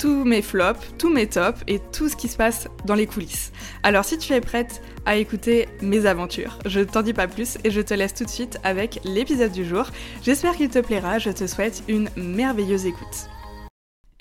tous 0.00 0.24
mes 0.24 0.40
flops, 0.40 0.80
tous 0.98 1.10
mes 1.10 1.26
tops 1.26 1.60
et 1.68 1.78
tout 1.92 2.08
ce 2.08 2.16
qui 2.16 2.26
se 2.26 2.36
passe 2.36 2.68
dans 2.86 2.94
les 2.94 3.06
coulisses. 3.06 3.52
Alors 3.82 4.04
si 4.04 4.16
tu 4.16 4.32
es 4.32 4.40
prête 4.40 4.80
à 5.04 5.16
écouter 5.16 5.68
mes 5.82 6.06
aventures, 6.06 6.58
je 6.64 6.80
ne 6.80 6.84
t'en 6.84 7.02
dis 7.02 7.12
pas 7.12 7.28
plus 7.28 7.58
et 7.64 7.70
je 7.70 7.82
te 7.82 7.92
laisse 7.92 8.14
tout 8.14 8.24
de 8.24 8.30
suite 8.30 8.58
avec 8.64 9.00
l'épisode 9.04 9.52
du 9.52 9.64
jour. 9.64 9.84
J'espère 10.22 10.56
qu'il 10.56 10.70
te 10.70 10.78
plaira, 10.78 11.18
je 11.18 11.30
te 11.30 11.46
souhaite 11.46 11.82
une 11.86 12.08
merveilleuse 12.16 12.86
écoute. 12.86 13.28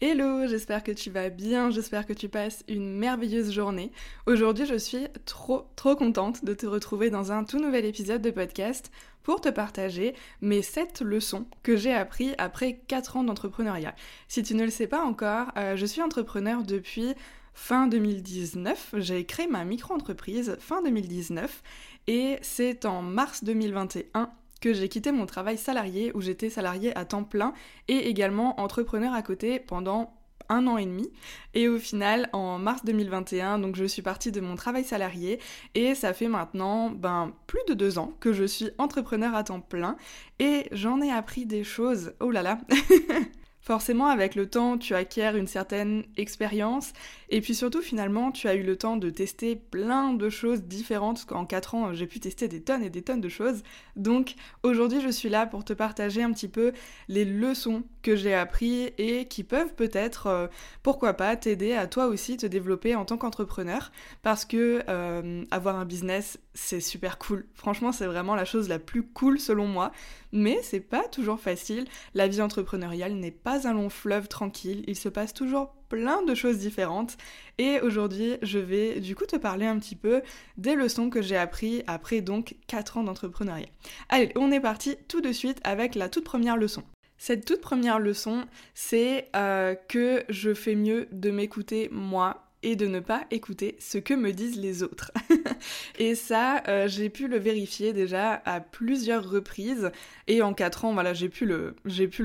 Hello, 0.01 0.47
j'espère 0.47 0.81
que 0.81 0.93
tu 0.93 1.09
vas 1.09 1.27
bien, 1.27 1.71
j'espère 1.71 2.05
que 2.05 2.13
tu 2.13 2.29
passes 2.29 2.63
une 2.69 2.89
merveilleuse 2.89 3.51
journée. 3.51 3.91
Aujourd'hui, 4.27 4.65
je 4.65 4.77
suis 4.77 5.07
trop 5.25 5.65
trop 5.75 5.93
contente 5.97 6.45
de 6.45 6.53
te 6.53 6.65
retrouver 6.65 7.09
dans 7.09 7.33
un 7.33 7.43
tout 7.43 7.59
nouvel 7.59 7.83
épisode 7.83 8.21
de 8.21 8.31
podcast 8.31 8.91
pour 9.23 9.41
te 9.41 9.49
partager 9.49 10.15
mes 10.39 10.61
7 10.61 11.01
leçons 11.01 11.47
que 11.63 11.75
j'ai 11.75 11.91
appris 11.91 12.33
après 12.37 12.79
4 12.87 13.17
ans 13.17 13.23
d'entrepreneuriat. 13.25 13.93
Si 14.29 14.41
tu 14.41 14.55
ne 14.55 14.63
le 14.63 14.69
sais 14.69 14.87
pas 14.87 15.03
encore, 15.03 15.47
euh, 15.57 15.75
je 15.75 15.85
suis 15.85 16.01
entrepreneur 16.01 16.63
depuis 16.63 17.13
fin 17.53 17.87
2019. 17.87 18.95
J'ai 18.99 19.25
créé 19.25 19.47
ma 19.47 19.65
micro-entreprise 19.65 20.55
fin 20.61 20.81
2019 20.81 21.61
et 22.07 22.37
c'est 22.41 22.85
en 22.85 23.01
mars 23.01 23.43
2021 23.43 24.31
que 24.61 24.73
j'ai 24.73 24.89
quitté 24.89 25.11
mon 25.11 25.25
travail 25.25 25.57
salarié 25.57 26.11
où 26.13 26.21
j'étais 26.21 26.49
salarié 26.49 26.95
à 26.97 27.05
temps 27.05 27.23
plein 27.23 27.53
et 27.87 28.09
également 28.09 28.59
entrepreneur 28.59 29.13
à 29.13 29.21
côté 29.21 29.59
pendant 29.59 30.13
un 30.49 30.67
an 30.67 30.77
et 30.77 30.85
demi. 30.85 31.11
Et 31.53 31.67
au 31.67 31.77
final, 31.77 32.29
en 32.33 32.57
mars 32.57 32.83
2021, 32.83 33.59
donc 33.59 33.75
je 33.75 33.85
suis 33.85 34.01
partie 34.01 34.31
de 34.31 34.41
mon 34.41 34.55
travail 34.55 34.83
salarié 34.83 35.39
et 35.75 35.95
ça 35.95 36.13
fait 36.13 36.27
maintenant 36.27 36.89
ben, 36.89 37.33
plus 37.47 37.61
de 37.67 37.73
deux 37.73 37.99
ans 37.99 38.13
que 38.19 38.33
je 38.33 38.43
suis 38.43 38.69
entrepreneur 38.77 39.35
à 39.35 39.43
temps 39.43 39.61
plein 39.61 39.95
et 40.39 40.67
j'en 40.71 41.01
ai 41.01 41.11
appris 41.11 41.45
des 41.45 41.63
choses. 41.63 42.13
Oh 42.19 42.31
là 42.31 42.41
là 42.41 42.57
Forcément, 43.69 44.07
avec 44.07 44.33
le 44.33 44.49
temps, 44.49 44.79
tu 44.79 44.95
acquiers 44.95 45.37
une 45.37 45.45
certaine 45.45 46.03
expérience 46.17 46.91
et 47.29 47.39
puis 47.39 47.53
surtout, 47.53 47.83
finalement, 47.83 48.31
tu 48.31 48.47
as 48.47 48.55
eu 48.55 48.63
le 48.63 48.75
temps 48.75 48.97
de 48.97 49.11
tester 49.11 49.55
plein 49.55 50.13
de 50.13 50.27
choses 50.27 50.63
différentes. 50.63 51.27
En 51.29 51.45
4 51.45 51.75
ans, 51.75 51.93
j'ai 51.93 52.07
pu 52.07 52.19
tester 52.19 52.47
des 52.47 52.61
tonnes 52.61 52.81
et 52.81 52.89
des 52.89 53.03
tonnes 53.03 53.21
de 53.21 53.29
choses. 53.29 53.61
Donc 53.95 54.33
aujourd'hui, 54.63 55.01
je 55.01 55.09
suis 55.09 55.29
là 55.29 55.45
pour 55.45 55.63
te 55.63 55.73
partager 55.73 56.23
un 56.23 56.31
petit 56.33 56.47
peu 56.47 56.73
les 57.09 57.25
leçons 57.25 57.83
que 58.01 58.15
j'ai 58.15 58.33
appris 58.33 58.93
et 58.97 59.27
qui 59.27 59.43
peuvent 59.43 59.73
peut-être, 59.75 60.27
euh, 60.27 60.47
pourquoi 60.83 61.13
pas, 61.13 61.35
t'aider 61.35 61.73
à 61.73 61.87
toi 61.87 62.07
aussi 62.07 62.37
te 62.37 62.45
développer 62.45 62.95
en 62.95 63.05
tant 63.05 63.17
qu'entrepreneur. 63.17 63.91
Parce 64.21 64.45
que 64.45 64.83
euh, 64.87 65.43
avoir 65.51 65.77
un 65.77 65.85
business, 65.85 66.39
c'est 66.53 66.81
super 66.81 67.17
cool. 67.17 67.45
Franchement, 67.53 67.91
c'est 67.91 68.05
vraiment 68.05 68.35
la 68.35 68.45
chose 68.45 68.69
la 68.69 68.79
plus 68.79 69.03
cool 69.03 69.39
selon 69.39 69.67
moi. 69.67 69.91
Mais 70.31 70.59
c'est 70.61 70.79
pas 70.79 71.07
toujours 71.07 71.39
facile. 71.39 71.85
La 72.13 72.27
vie 72.27 72.41
entrepreneuriale 72.41 73.13
n'est 73.13 73.31
pas 73.31 73.67
un 73.67 73.73
long 73.73 73.89
fleuve 73.89 74.27
tranquille. 74.27 74.83
Il 74.87 74.95
se 74.95 75.09
passe 75.09 75.33
toujours 75.33 75.73
plein 75.89 76.21
de 76.23 76.35
choses 76.35 76.59
différentes. 76.59 77.17
Et 77.57 77.81
aujourd'hui, 77.81 78.37
je 78.41 78.59
vais 78.59 78.99
du 78.99 79.15
coup 79.15 79.25
te 79.25 79.35
parler 79.35 79.65
un 79.65 79.79
petit 79.79 79.95
peu 79.95 80.21
des 80.57 80.75
leçons 80.75 81.09
que 81.09 81.21
j'ai 81.21 81.37
appris 81.37 81.83
après 81.87 82.21
donc 82.21 82.55
4 82.67 82.97
ans 82.97 83.03
d'entrepreneuriat. 83.03 83.67
Allez, 84.09 84.31
on 84.35 84.51
est 84.51 84.59
parti 84.59 84.95
tout 85.07 85.21
de 85.21 85.31
suite 85.31 85.59
avec 85.63 85.95
la 85.95 86.09
toute 86.09 86.23
première 86.23 86.57
leçon. 86.57 86.83
Cette 87.21 87.43
toute 87.43 87.59
première 87.59 87.99
leçon, 87.99 88.45
c'est 88.73 89.27
euh, 89.35 89.75
que 89.89 90.23
je 90.29 90.53
fais 90.53 90.73
mieux 90.73 91.09
de 91.11 91.31
m'écouter 91.31 91.89
moi 91.91 92.45
et 92.63 92.77
de 92.77 92.87
ne 92.87 93.01
pas 93.01 93.25
écouter 93.29 93.75
ce 93.79 93.97
que 93.97 94.13
me 94.13 94.31
disent 94.31 94.55
les 94.55 94.83
autres. 94.83 95.11
et 95.99 96.15
ça, 96.15 96.63
euh, 96.69 96.87
j'ai 96.87 97.09
pu 97.09 97.27
le 97.27 97.37
vérifier 97.37 97.91
déjà 97.91 98.41
à 98.45 98.61
plusieurs 98.61 99.29
reprises 99.29 99.91
et 100.27 100.41
en 100.41 100.53
4 100.53 100.85
ans, 100.85 100.93
voilà, 100.93 101.13
j'ai 101.13 101.27
pu 101.27 101.45
le, 101.45 101.75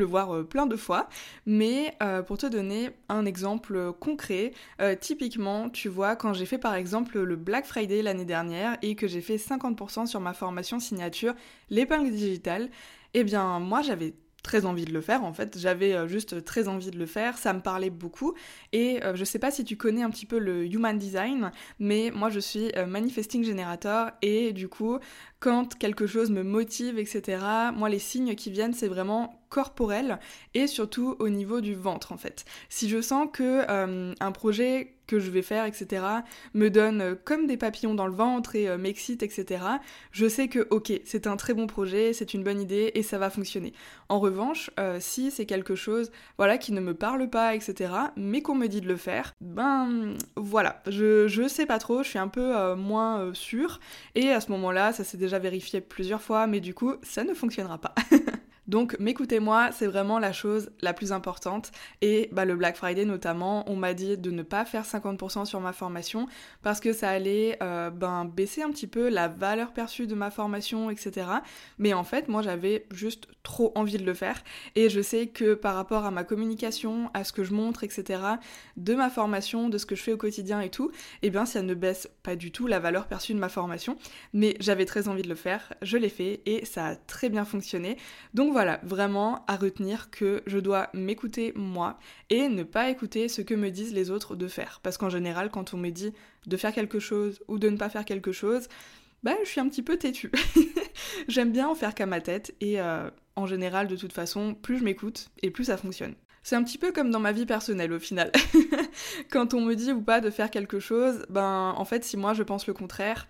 voir 0.04 0.32
euh, 0.32 0.44
plein 0.44 0.66
de 0.66 0.76
fois. 0.76 1.08
Mais 1.44 1.96
pour 2.28 2.38
te 2.38 2.46
donner 2.46 2.90
un 3.08 3.26
exemple 3.26 3.92
concret, 3.98 4.52
typiquement, 5.00 5.70
tu 5.70 5.88
vois, 5.88 6.14
quand 6.14 6.32
j'ai 6.34 6.46
fait 6.46 6.58
par 6.58 6.74
exemple 6.74 7.18
le 7.20 7.36
Black 7.36 7.66
Friday 7.66 8.00
l'année 8.02 8.24
dernière 8.24 8.78
et 8.82 8.94
que 8.94 9.08
j'ai 9.08 9.20
fait 9.20 9.36
50% 9.36 10.06
sur 10.06 10.20
ma 10.20 10.34
formation 10.34 10.78
signature, 10.78 11.34
l'épingle 11.68 12.10
digitale, 12.12 12.70
eh 13.14 13.24
bien 13.24 13.60
moi 13.60 13.82
j'avais 13.82 14.14
très 14.44 14.66
envie 14.66 14.84
de 14.84 14.92
le 14.92 15.00
faire 15.00 15.24
en 15.24 15.32
fait, 15.32 15.58
j'avais 15.58 15.94
euh, 15.94 16.06
juste 16.06 16.44
très 16.44 16.68
envie 16.68 16.92
de 16.92 16.98
le 16.98 17.06
faire, 17.06 17.38
ça 17.38 17.52
me 17.52 17.60
parlait 17.60 17.90
beaucoup. 17.90 18.34
Et 18.72 19.02
euh, 19.02 19.16
je 19.16 19.24
sais 19.24 19.40
pas 19.40 19.50
si 19.50 19.64
tu 19.64 19.76
connais 19.76 20.02
un 20.02 20.10
petit 20.10 20.26
peu 20.26 20.38
le 20.38 20.64
human 20.66 20.96
design, 20.96 21.50
mais 21.80 22.12
moi 22.14 22.28
je 22.28 22.38
suis 22.38 22.70
euh, 22.76 22.86
manifesting 22.86 23.42
generator. 23.42 24.10
Et 24.22 24.52
du 24.52 24.68
coup 24.68 24.98
quand 25.40 25.76
quelque 25.76 26.06
chose 26.06 26.30
me 26.30 26.42
motive 26.42 26.98
etc, 26.98 27.38
moi 27.74 27.88
les 27.88 27.98
signes 27.98 28.34
qui 28.34 28.50
viennent 28.50 28.74
c'est 28.74 28.88
vraiment 28.88 29.42
corporel 29.48 30.18
et 30.52 30.66
surtout 30.66 31.16
au 31.18 31.28
niveau 31.28 31.60
du 31.60 31.74
ventre 31.74 32.12
en 32.12 32.16
fait. 32.16 32.44
Si 32.68 32.88
je 32.88 33.00
sens 33.00 33.28
que 33.32 33.64
un 33.68 34.32
projet 34.32 34.93
que 35.06 35.18
je 35.18 35.30
vais 35.30 35.42
faire, 35.42 35.64
etc., 35.64 36.04
me 36.54 36.70
donne 36.70 37.00
euh, 37.00 37.14
comme 37.22 37.46
des 37.46 37.56
papillons 37.56 37.94
dans 37.94 38.06
le 38.06 38.14
ventre 38.14 38.56
et 38.56 38.68
euh, 38.68 38.78
m'excite, 38.78 39.22
etc., 39.22 39.64
je 40.12 40.28
sais 40.28 40.48
que, 40.48 40.66
ok, 40.70 40.92
c'est 41.04 41.26
un 41.26 41.36
très 41.36 41.54
bon 41.54 41.66
projet, 41.66 42.12
c'est 42.12 42.34
une 42.34 42.42
bonne 42.42 42.60
idée 42.60 42.92
et 42.94 43.02
ça 43.02 43.18
va 43.18 43.30
fonctionner. 43.30 43.72
En 44.08 44.20
revanche, 44.20 44.70
euh, 44.78 44.98
si 45.00 45.30
c'est 45.30 45.46
quelque 45.46 45.74
chose, 45.74 46.10
voilà, 46.38 46.58
qui 46.58 46.72
ne 46.72 46.80
me 46.80 46.94
parle 46.94 47.28
pas, 47.28 47.54
etc., 47.54 47.92
mais 48.16 48.42
qu'on 48.42 48.54
me 48.54 48.66
dit 48.66 48.80
de 48.80 48.88
le 48.88 48.96
faire, 48.96 49.32
ben 49.40 50.14
voilà, 50.36 50.82
je, 50.86 51.28
je 51.28 51.48
sais 51.48 51.66
pas 51.66 51.78
trop, 51.78 52.02
je 52.02 52.08
suis 52.08 52.18
un 52.18 52.28
peu 52.28 52.74
moins 52.74 53.32
sûre, 53.34 53.80
et 54.14 54.30
à 54.30 54.40
ce 54.40 54.50
moment-là, 54.52 54.92
ça 54.92 55.04
s'est 55.04 55.16
déjà 55.16 55.38
vérifié 55.38 55.80
plusieurs 55.80 56.22
fois, 56.22 56.46
mais 56.46 56.60
du 56.60 56.74
coup, 56.74 56.94
ça 57.02 57.24
ne 57.24 57.34
fonctionnera 57.34 57.78
pas. 57.78 57.94
Donc 58.66 58.96
m'écoutez-moi, 58.98 59.70
c'est 59.72 59.86
vraiment 59.86 60.18
la 60.18 60.32
chose 60.32 60.70
la 60.80 60.92
plus 60.92 61.12
importante. 61.12 61.70
Et 62.00 62.28
bah, 62.32 62.44
le 62.44 62.56
Black 62.56 62.76
Friday 62.76 63.04
notamment, 63.04 63.68
on 63.70 63.76
m'a 63.76 63.94
dit 63.94 64.16
de 64.16 64.30
ne 64.30 64.42
pas 64.42 64.64
faire 64.64 64.84
50% 64.84 65.44
sur 65.44 65.60
ma 65.60 65.72
formation 65.72 66.26
parce 66.62 66.80
que 66.80 66.92
ça 66.92 67.10
allait 67.10 67.58
euh, 67.62 67.90
ben, 67.90 68.24
baisser 68.24 68.62
un 68.62 68.70
petit 68.70 68.86
peu 68.86 69.08
la 69.08 69.28
valeur 69.28 69.72
perçue 69.72 70.06
de 70.06 70.14
ma 70.14 70.30
formation, 70.30 70.90
etc. 70.90 71.26
Mais 71.78 71.92
en 71.92 72.04
fait, 72.04 72.28
moi 72.28 72.42
j'avais 72.42 72.86
juste 72.90 73.28
trop 73.42 73.72
envie 73.74 73.98
de 73.98 74.04
le 74.04 74.14
faire. 74.14 74.42
Et 74.74 74.88
je 74.88 75.00
sais 75.00 75.26
que 75.26 75.54
par 75.54 75.74
rapport 75.74 76.04
à 76.04 76.10
ma 76.10 76.24
communication, 76.24 77.10
à 77.12 77.24
ce 77.24 77.32
que 77.32 77.44
je 77.44 77.52
montre, 77.52 77.84
etc., 77.84 78.20
de 78.76 78.94
ma 78.94 79.10
formation, 79.10 79.68
de 79.68 79.78
ce 79.78 79.86
que 79.86 79.94
je 79.94 80.02
fais 80.02 80.12
au 80.12 80.16
quotidien 80.16 80.60
et 80.60 80.70
tout, 80.70 80.90
eh 81.22 81.30
bien 81.30 81.44
ça 81.44 81.62
ne 81.62 81.74
baisse 81.74 82.08
pas 82.22 82.36
du 82.36 82.50
tout 82.50 82.66
la 82.66 82.80
valeur 82.80 83.06
perçue 83.06 83.34
de 83.34 83.38
ma 83.38 83.48
formation. 83.48 83.98
Mais 84.32 84.56
j'avais 84.60 84.86
très 84.86 85.08
envie 85.08 85.22
de 85.22 85.28
le 85.28 85.34
faire, 85.34 85.74
je 85.82 85.98
l'ai 85.98 86.08
fait 86.08 86.40
et 86.46 86.64
ça 86.64 86.86
a 86.86 86.96
très 86.96 87.28
bien 87.28 87.44
fonctionné. 87.44 87.98
Donc 88.32 88.53
voilà, 88.54 88.78
vraiment 88.84 89.44
à 89.48 89.56
retenir 89.56 90.10
que 90.10 90.42
je 90.46 90.58
dois 90.60 90.88
m'écouter 90.94 91.52
moi 91.56 91.98
et 92.30 92.48
ne 92.48 92.62
pas 92.62 92.88
écouter 92.88 93.28
ce 93.28 93.42
que 93.42 93.52
me 93.52 93.70
disent 93.70 93.92
les 93.92 94.12
autres 94.12 94.36
de 94.36 94.46
faire. 94.46 94.78
Parce 94.82 94.96
qu'en 94.96 95.10
général, 95.10 95.50
quand 95.50 95.74
on 95.74 95.76
me 95.76 95.90
dit 95.90 96.12
de 96.46 96.56
faire 96.56 96.72
quelque 96.72 97.00
chose 97.00 97.40
ou 97.48 97.58
de 97.58 97.68
ne 97.68 97.76
pas 97.76 97.88
faire 97.88 98.04
quelque 98.04 98.30
chose, 98.30 98.68
bah 99.24 99.34
je 99.42 99.48
suis 99.48 99.60
un 99.60 99.68
petit 99.68 99.82
peu 99.82 99.96
têtue. 99.96 100.30
J'aime 101.28 101.50
bien 101.50 101.68
en 101.68 101.74
faire 101.74 101.96
qu'à 101.96 102.06
ma 102.06 102.20
tête 102.20 102.54
et 102.60 102.80
euh, 102.80 103.10
en 103.34 103.46
général, 103.46 103.88
de 103.88 103.96
toute 103.96 104.12
façon, 104.12 104.54
plus 104.54 104.78
je 104.78 104.84
m'écoute 104.84 105.30
et 105.42 105.50
plus 105.50 105.64
ça 105.64 105.76
fonctionne. 105.76 106.14
C'est 106.44 106.54
un 106.54 106.62
petit 106.62 106.78
peu 106.78 106.92
comme 106.92 107.10
dans 107.10 107.18
ma 107.18 107.32
vie 107.32 107.46
personnelle 107.46 107.92
au 107.92 107.98
final. 107.98 108.30
Quand 109.30 109.52
on 109.52 109.62
me 109.62 109.74
dit 109.74 109.90
ou 109.90 110.00
pas 110.00 110.20
de 110.20 110.30
faire 110.30 110.50
quelque 110.50 110.78
chose, 110.78 111.26
ben 111.28 111.74
en 111.76 111.84
fait 111.84 112.04
si 112.04 112.16
moi 112.16 112.34
je 112.34 112.44
pense 112.44 112.68
le 112.68 112.74
contraire, 112.74 113.26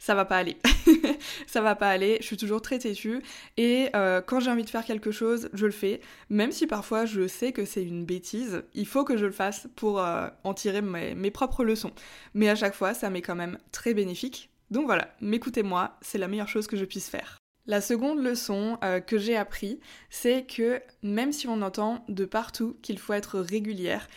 ça 0.00 0.14
va 0.16 0.24
pas 0.24 0.38
aller. 0.38 0.56
ça 1.46 1.60
va 1.60 1.76
pas 1.76 1.90
aller, 1.90 2.16
je 2.20 2.26
suis 2.26 2.36
toujours 2.36 2.60
très 2.60 2.80
têtue 2.80 3.22
et 3.56 3.90
euh, 3.94 4.20
quand 4.20 4.40
j'ai 4.40 4.50
envie 4.50 4.64
de 4.64 4.70
faire 4.70 4.84
quelque 4.84 5.12
chose, 5.12 5.48
je 5.52 5.66
le 5.66 5.72
fais, 5.72 6.00
même 6.30 6.50
si 6.50 6.66
parfois 6.66 7.04
je 7.04 7.28
sais 7.28 7.52
que 7.52 7.64
c'est 7.64 7.84
une 7.84 8.04
bêtise, 8.04 8.64
il 8.74 8.86
faut 8.86 9.04
que 9.04 9.16
je 9.16 9.26
le 9.26 9.32
fasse 9.32 9.68
pour 9.76 10.00
euh, 10.00 10.26
en 10.42 10.54
tirer 10.54 10.80
mes, 10.80 11.30
propres 11.30 11.62
leçons. 11.62 11.92
Mais 12.34 12.48
à 12.48 12.56
chaque 12.56 12.74
fois, 12.74 12.94
ça 12.94 13.10
m'est 13.10 13.22
quand 13.22 13.36
même 13.36 13.58
très 13.70 13.94
bénéfique 13.94 14.50
Donc 14.70 14.86
voilà, 14.86 15.14
m'écoutez-moi, 15.20 15.96
c'est 16.00 16.18
la 16.18 16.26
meilleure 16.26 16.48
chose 16.48 16.66
que 16.66 16.76
je 16.76 16.84
puisse 16.86 17.08
faire. 17.08 17.36
La 17.66 17.82
seconde 17.82 18.20
leçon 18.20 18.78
euh, 18.82 19.00
que 19.00 19.18
j'ai 19.18 19.36
appris, 19.36 19.80
c'est 20.08 20.46
que 20.46 20.80
même 21.02 21.30
si 21.30 21.46
on 21.46 21.60
entend 21.60 22.04
de 22.08 22.24
partout 22.24 22.78
qu'il 22.80 22.98
faut 22.98 23.12
être 23.12 23.38
régulière 23.38 24.08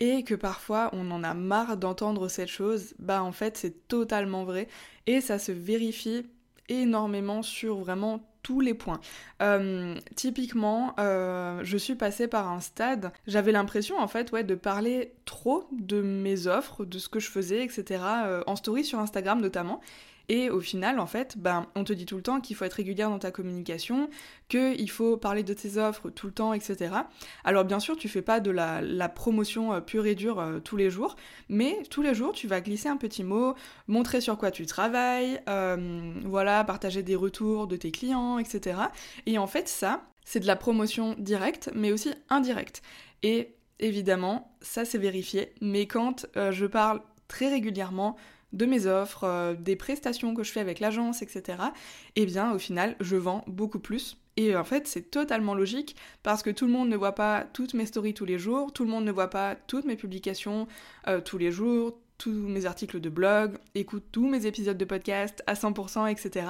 et 0.00 0.22
que 0.24 0.34
parfois 0.34 0.90
on 0.92 1.10
en 1.10 1.24
a 1.24 1.34
marre 1.34 1.76
d'entendre 1.76 2.28
cette 2.28 2.48
chose, 2.48 2.94
bah 2.98 3.22
en 3.22 3.32
fait 3.32 3.56
c'est 3.56 3.88
totalement 3.88 4.44
vrai 4.44 4.68
et 5.06 5.20
ça 5.20 5.38
se 5.38 5.52
vérifie 5.52 6.26
énormément 6.68 7.42
sur 7.42 7.78
vraiment 7.78 8.20
tous 8.42 8.60
les 8.60 8.74
points. 8.74 9.00
Euh, 9.42 9.94
typiquement, 10.14 10.94
euh, 10.98 11.60
je 11.64 11.76
suis 11.76 11.96
passée 11.96 12.28
par 12.28 12.48
un 12.48 12.60
stade, 12.60 13.12
j'avais 13.26 13.52
l'impression 13.52 13.98
en 13.98 14.08
fait 14.08 14.32
ouais, 14.32 14.44
de 14.44 14.54
parler 14.54 15.12
trop 15.24 15.68
de 15.72 16.00
mes 16.00 16.46
offres, 16.46 16.84
de 16.84 16.98
ce 16.98 17.08
que 17.08 17.20
je 17.20 17.28
faisais, 17.28 17.64
etc. 17.64 18.00
en 18.46 18.56
story 18.56 18.84
sur 18.84 19.00
Instagram 19.00 19.40
notamment. 19.40 19.80
Et 20.28 20.50
au 20.50 20.60
final, 20.60 21.00
en 21.00 21.06
fait, 21.06 21.38
ben, 21.38 21.66
on 21.74 21.84
te 21.84 21.92
dit 21.94 22.04
tout 22.04 22.16
le 22.16 22.22
temps 22.22 22.40
qu'il 22.40 22.54
faut 22.54 22.66
être 22.66 22.74
régulière 22.74 23.08
dans 23.08 23.18
ta 23.18 23.30
communication, 23.30 24.10
qu'il 24.48 24.90
faut 24.90 25.16
parler 25.16 25.42
de 25.42 25.54
tes 25.54 25.78
offres 25.78 26.10
tout 26.10 26.26
le 26.26 26.32
temps, 26.32 26.52
etc. 26.52 26.94
Alors 27.44 27.64
bien 27.64 27.80
sûr, 27.80 27.96
tu 27.96 28.08
fais 28.08 28.20
pas 28.20 28.40
de 28.40 28.50
la, 28.50 29.08
promotion 29.08 29.72
euh, 29.72 29.80
pure 29.80 30.06
et 30.06 30.14
dure 30.14 30.38
euh, 30.38 30.60
tous 30.60 30.76
les 30.76 30.90
jours, 30.90 31.16
mais 31.48 31.82
tous 31.90 32.02
les 32.02 32.14
jours, 32.14 32.32
tu 32.32 32.46
vas 32.46 32.60
glisser 32.60 32.88
un 32.88 32.98
petit 32.98 33.24
mot, 33.24 33.54
montrer 33.86 34.20
sur 34.20 34.36
quoi 34.36 34.50
tu 34.50 34.66
travailles, 34.66 35.40
euh, 35.48 36.12
voilà, 36.24 36.62
partager 36.62 37.02
des 37.02 37.16
retours 37.16 37.66
de 37.66 37.76
tes 37.76 37.90
clients, 37.90 38.38
etc. 38.38 38.80
Et 39.24 39.38
en 39.38 39.46
fait, 39.46 39.66
ça, 39.66 40.02
c'est 40.24 40.40
de 40.40 40.46
la 40.46 40.56
promotion 40.56 41.14
directe, 41.18 41.70
mais 41.74 41.90
aussi 41.90 42.10
indirecte. 42.28 42.82
Et 43.22 43.54
évidemment, 43.80 44.54
ça 44.60 44.84
c'est 44.84 44.98
vérifié, 44.98 45.54
mais 45.62 45.86
quand 45.86 46.26
je 46.34 46.66
parle 46.66 47.00
très 47.28 47.48
régulièrement 47.48 48.16
de 48.52 48.66
mes 48.66 48.86
offres, 48.86 49.24
euh, 49.24 49.54
des 49.54 49.76
prestations 49.76 50.34
que 50.34 50.42
je 50.42 50.52
fais 50.52 50.60
avec 50.60 50.80
l'agence, 50.80 51.22
etc., 51.22 51.58
eh 52.16 52.26
bien 52.26 52.52
au 52.52 52.58
final 52.58 52.96
je 53.00 53.16
vends 53.16 53.44
beaucoup 53.46 53.78
plus. 53.78 54.16
Et 54.36 54.54
en 54.56 54.64
fait 54.64 54.86
c'est 54.86 55.10
totalement 55.10 55.54
logique 55.54 55.96
parce 56.22 56.42
que 56.42 56.50
tout 56.50 56.66
le 56.66 56.72
monde 56.72 56.88
ne 56.88 56.96
voit 56.96 57.14
pas 57.14 57.44
toutes 57.52 57.74
mes 57.74 57.86
stories 57.86 58.14
tous 58.14 58.24
les 58.24 58.38
jours, 58.38 58.72
tout 58.72 58.84
le 58.84 58.90
monde 58.90 59.04
ne 59.04 59.12
voit 59.12 59.30
pas 59.30 59.54
toutes 59.54 59.84
mes 59.84 59.96
publications 59.96 60.68
euh, 61.08 61.20
tous 61.20 61.38
les 61.38 61.50
jours, 61.50 61.98
tous 62.18 62.30
mes 62.32 62.66
articles 62.66 63.00
de 63.00 63.08
blog, 63.08 63.58
écoute 63.76 64.04
tous 64.10 64.28
mes 64.28 64.44
épisodes 64.44 64.76
de 64.76 64.84
podcast 64.84 65.42
à 65.46 65.54
100%, 65.54 66.10
etc. 66.10 66.46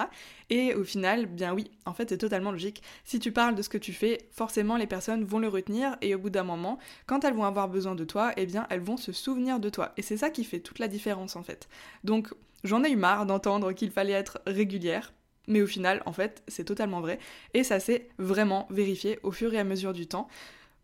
Et 0.48 0.74
au 0.74 0.82
final, 0.82 1.26
bien 1.26 1.54
oui, 1.54 1.70
en 1.84 1.92
fait 1.92 2.08
c'est 2.08 2.18
totalement 2.18 2.50
logique. 2.50 2.82
Si 3.04 3.20
tu 3.20 3.32
parles 3.32 3.54
de 3.54 3.60
ce 3.60 3.68
que 3.68 3.76
tu 3.76 3.92
fais, 3.92 4.26
forcément 4.32 4.78
les 4.78 4.86
personnes 4.86 5.24
vont 5.24 5.38
le 5.38 5.48
retenir 5.48 5.96
et 6.00 6.14
au 6.14 6.18
bout 6.18 6.30
d'un 6.30 6.42
moment, 6.42 6.78
quand 7.06 7.22
elles 7.24 7.34
vont 7.34 7.44
avoir 7.44 7.68
besoin 7.68 7.94
de 7.94 8.04
toi, 8.04 8.32
eh 8.38 8.46
bien 8.46 8.66
elles 8.70 8.80
vont 8.80 8.96
se 8.96 9.12
souvenir 9.12 9.60
de 9.60 9.68
toi. 9.68 9.92
Et 9.98 10.02
c'est 10.02 10.16
ça 10.16 10.30
qui 10.30 10.42
fait 10.42 10.60
toute 10.60 10.78
la 10.78 10.88
différence 10.88 11.36
en 11.36 11.42
fait. 11.42 11.68
Donc 12.02 12.32
j'en 12.64 12.82
ai 12.82 12.90
eu 12.90 12.96
marre 12.96 13.26
d'entendre 13.26 13.72
qu'il 13.72 13.90
fallait 13.90 14.12
être 14.12 14.40
régulière. 14.46 15.12
Mais 15.50 15.62
au 15.62 15.66
final, 15.66 16.02
en 16.04 16.12
fait, 16.12 16.42
c'est 16.46 16.64
totalement 16.64 17.00
vrai. 17.00 17.18
Et 17.54 17.64
ça 17.64 17.80
s'est 17.80 18.10
vraiment 18.18 18.66
vérifié 18.68 19.18
au 19.22 19.32
fur 19.32 19.54
et 19.54 19.58
à 19.58 19.64
mesure 19.64 19.94
du 19.94 20.06
temps. 20.06 20.28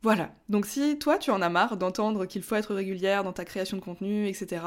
Voilà, 0.05 0.35
donc 0.51 0.67
si 0.67 0.99
toi 0.99 1.17
tu 1.17 1.31
en 1.31 1.41
as 1.41 1.49
marre 1.49 1.79
d'entendre 1.79 2.27
qu'il 2.27 2.43
faut 2.43 2.56
être 2.56 2.75
régulière 2.75 3.25
dans 3.25 3.33
ta 3.33 3.47
création 3.47 3.79
de 3.79 3.83
contenu, 3.83 4.29
etc., 4.29 4.62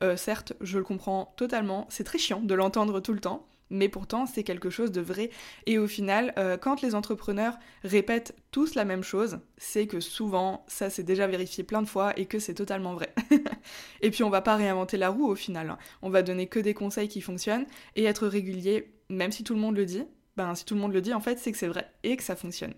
euh, 0.00 0.16
certes, 0.16 0.52
je 0.60 0.78
le 0.78 0.84
comprends 0.84 1.34
totalement, 1.36 1.88
c'est 1.90 2.04
très 2.04 2.18
chiant 2.18 2.38
de 2.40 2.54
l'entendre 2.54 3.00
tout 3.00 3.12
le 3.12 3.18
temps, 3.18 3.48
mais 3.68 3.88
pourtant 3.88 4.26
c'est 4.26 4.44
quelque 4.44 4.70
chose 4.70 4.92
de 4.92 5.00
vrai. 5.00 5.30
Et 5.66 5.78
au 5.78 5.88
final, 5.88 6.32
euh, 6.38 6.56
quand 6.56 6.82
les 6.82 6.94
entrepreneurs 6.94 7.58
répètent 7.82 8.36
tous 8.52 8.76
la 8.76 8.84
même 8.84 9.02
chose, 9.02 9.40
c'est 9.56 9.88
que 9.88 9.98
souvent 9.98 10.64
ça 10.68 10.88
s'est 10.88 11.02
déjà 11.02 11.26
vérifié 11.26 11.64
plein 11.64 11.82
de 11.82 11.88
fois 11.88 12.16
et 12.16 12.26
que 12.26 12.38
c'est 12.38 12.54
totalement 12.54 12.94
vrai. 12.94 13.12
et 14.02 14.12
puis 14.12 14.22
on 14.22 14.30
va 14.30 14.40
pas 14.40 14.54
réinventer 14.54 14.98
la 14.98 15.08
roue 15.08 15.26
au 15.26 15.34
final, 15.34 15.70
hein. 15.70 15.78
on 16.00 16.10
va 16.10 16.22
donner 16.22 16.46
que 16.46 16.60
des 16.60 16.74
conseils 16.74 17.08
qui 17.08 17.22
fonctionnent 17.22 17.66
et 17.96 18.04
être 18.04 18.28
régulier, 18.28 18.94
même 19.08 19.32
si 19.32 19.42
tout 19.42 19.54
le 19.54 19.60
monde 19.60 19.76
le 19.76 19.84
dit, 19.84 20.04
ben 20.36 20.54
si 20.54 20.64
tout 20.64 20.76
le 20.76 20.80
monde 20.80 20.92
le 20.92 21.00
dit 21.00 21.12
en 21.12 21.20
fait 21.20 21.40
c'est 21.40 21.50
que 21.50 21.58
c'est 21.58 21.66
vrai 21.66 21.90
et 22.04 22.16
que 22.16 22.22
ça 22.22 22.36
fonctionne. 22.36 22.74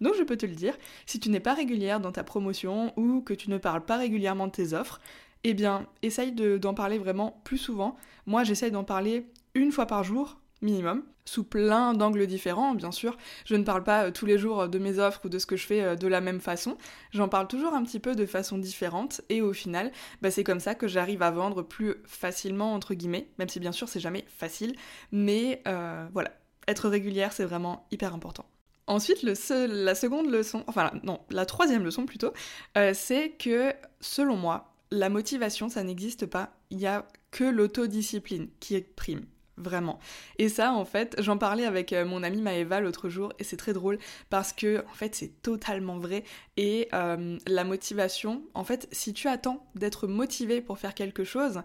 Donc 0.00 0.14
je 0.18 0.22
peux 0.22 0.36
te 0.36 0.46
le 0.46 0.54
dire, 0.54 0.76
si 1.06 1.20
tu 1.20 1.30
n'es 1.30 1.40
pas 1.40 1.54
régulière 1.54 2.00
dans 2.00 2.12
ta 2.12 2.24
promotion 2.24 2.92
ou 2.96 3.20
que 3.20 3.34
tu 3.34 3.50
ne 3.50 3.58
parles 3.58 3.84
pas 3.84 3.96
régulièrement 3.96 4.46
de 4.46 4.52
tes 4.52 4.72
offres, 4.72 5.00
eh 5.44 5.54
bien, 5.54 5.86
essaye 6.02 6.32
d'en 6.32 6.74
parler 6.74 6.98
vraiment 6.98 7.40
plus 7.44 7.58
souvent. 7.58 7.96
Moi, 8.26 8.44
j'essaye 8.44 8.70
d'en 8.70 8.84
parler 8.84 9.26
une 9.54 9.72
fois 9.72 9.86
par 9.86 10.04
jour 10.04 10.40
minimum, 10.62 11.02
sous 11.24 11.44
plein 11.44 11.94
d'angles 11.94 12.26
différents, 12.26 12.74
bien 12.74 12.92
sûr. 12.92 13.16
Je 13.46 13.54
ne 13.54 13.64
parle 13.64 13.82
pas 13.82 14.06
euh, 14.06 14.10
tous 14.10 14.26
les 14.26 14.38
jours 14.38 14.68
de 14.68 14.78
mes 14.78 14.98
offres 14.98 15.22
ou 15.24 15.28
de 15.28 15.38
ce 15.38 15.46
que 15.46 15.56
je 15.56 15.66
fais 15.66 15.82
euh, 15.82 15.94
de 15.96 16.06
la 16.06 16.20
même 16.20 16.40
façon. 16.40 16.76
J'en 17.12 17.28
parle 17.28 17.48
toujours 17.48 17.74
un 17.74 17.82
petit 17.82 18.00
peu 18.00 18.14
de 18.14 18.26
façon 18.26 18.58
différente 18.58 19.20
et 19.28 19.40
au 19.40 19.52
final, 19.52 19.92
bah, 20.22 20.30
c'est 20.30 20.44
comme 20.44 20.60
ça 20.60 20.74
que 20.74 20.88
j'arrive 20.88 21.22
à 21.22 21.30
vendre 21.30 21.62
plus 21.62 21.94
facilement, 22.04 22.74
entre 22.74 22.94
guillemets, 22.94 23.28
même 23.38 23.48
si 23.48 23.60
bien 23.60 23.72
sûr 23.72 23.88
c'est 23.88 24.00
jamais 24.00 24.24
facile. 24.28 24.74
Mais 25.12 25.62
euh, 25.66 26.06
voilà, 26.12 26.32
être 26.68 26.88
régulière, 26.88 27.32
c'est 27.32 27.44
vraiment 27.44 27.86
hyper 27.90 28.14
important. 28.14 28.44
Ensuite, 28.90 29.22
la 29.22 29.94
seconde 29.94 30.28
leçon, 30.32 30.64
enfin 30.66 30.90
non, 31.04 31.20
la 31.30 31.46
troisième 31.46 31.84
leçon 31.84 32.06
plutôt, 32.06 32.32
euh, 32.76 32.90
c'est 32.92 33.30
que 33.30 33.72
selon 34.00 34.34
moi, 34.34 34.74
la 34.90 35.08
motivation, 35.08 35.68
ça 35.68 35.84
n'existe 35.84 36.26
pas. 36.26 36.56
Il 36.70 36.78
n'y 36.78 36.88
a 36.88 37.06
que 37.30 37.44
l'autodiscipline 37.44 38.48
qui 38.58 38.74
est 38.74 38.80
prime. 38.80 39.26
Vraiment. 39.56 40.00
Et 40.38 40.48
ça, 40.48 40.72
en 40.72 40.84
fait, 40.84 41.14
j'en 41.18 41.38
parlais 41.38 41.66
avec 41.66 41.92
euh, 41.92 42.04
mon 42.04 42.24
amie 42.24 42.42
Maëva 42.42 42.80
l'autre 42.80 43.08
jour 43.08 43.32
et 43.38 43.44
c'est 43.44 43.58
très 43.58 43.74
drôle 43.74 43.98
parce 44.28 44.52
que, 44.52 44.84
en 44.90 44.94
fait, 44.94 45.14
c'est 45.14 45.40
totalement 45.40 45.98
vrai. 45.98 46.24
Et 46.56 46.88
euh, 46.92 47.38
la 47.46 47.62
motivation, 47.62 48.42
en 48.54 48.64
fait, 48.64 48.88
si 48.90 49.12
tu 49.12 49.28
attends 49.28 49.70
d'être 49.76 50.08
motivé 50.08 50.60
pour 50.60 50.80
faire 50.80 50.94
quelque 50.94 51.22
chose, 51.22 51.62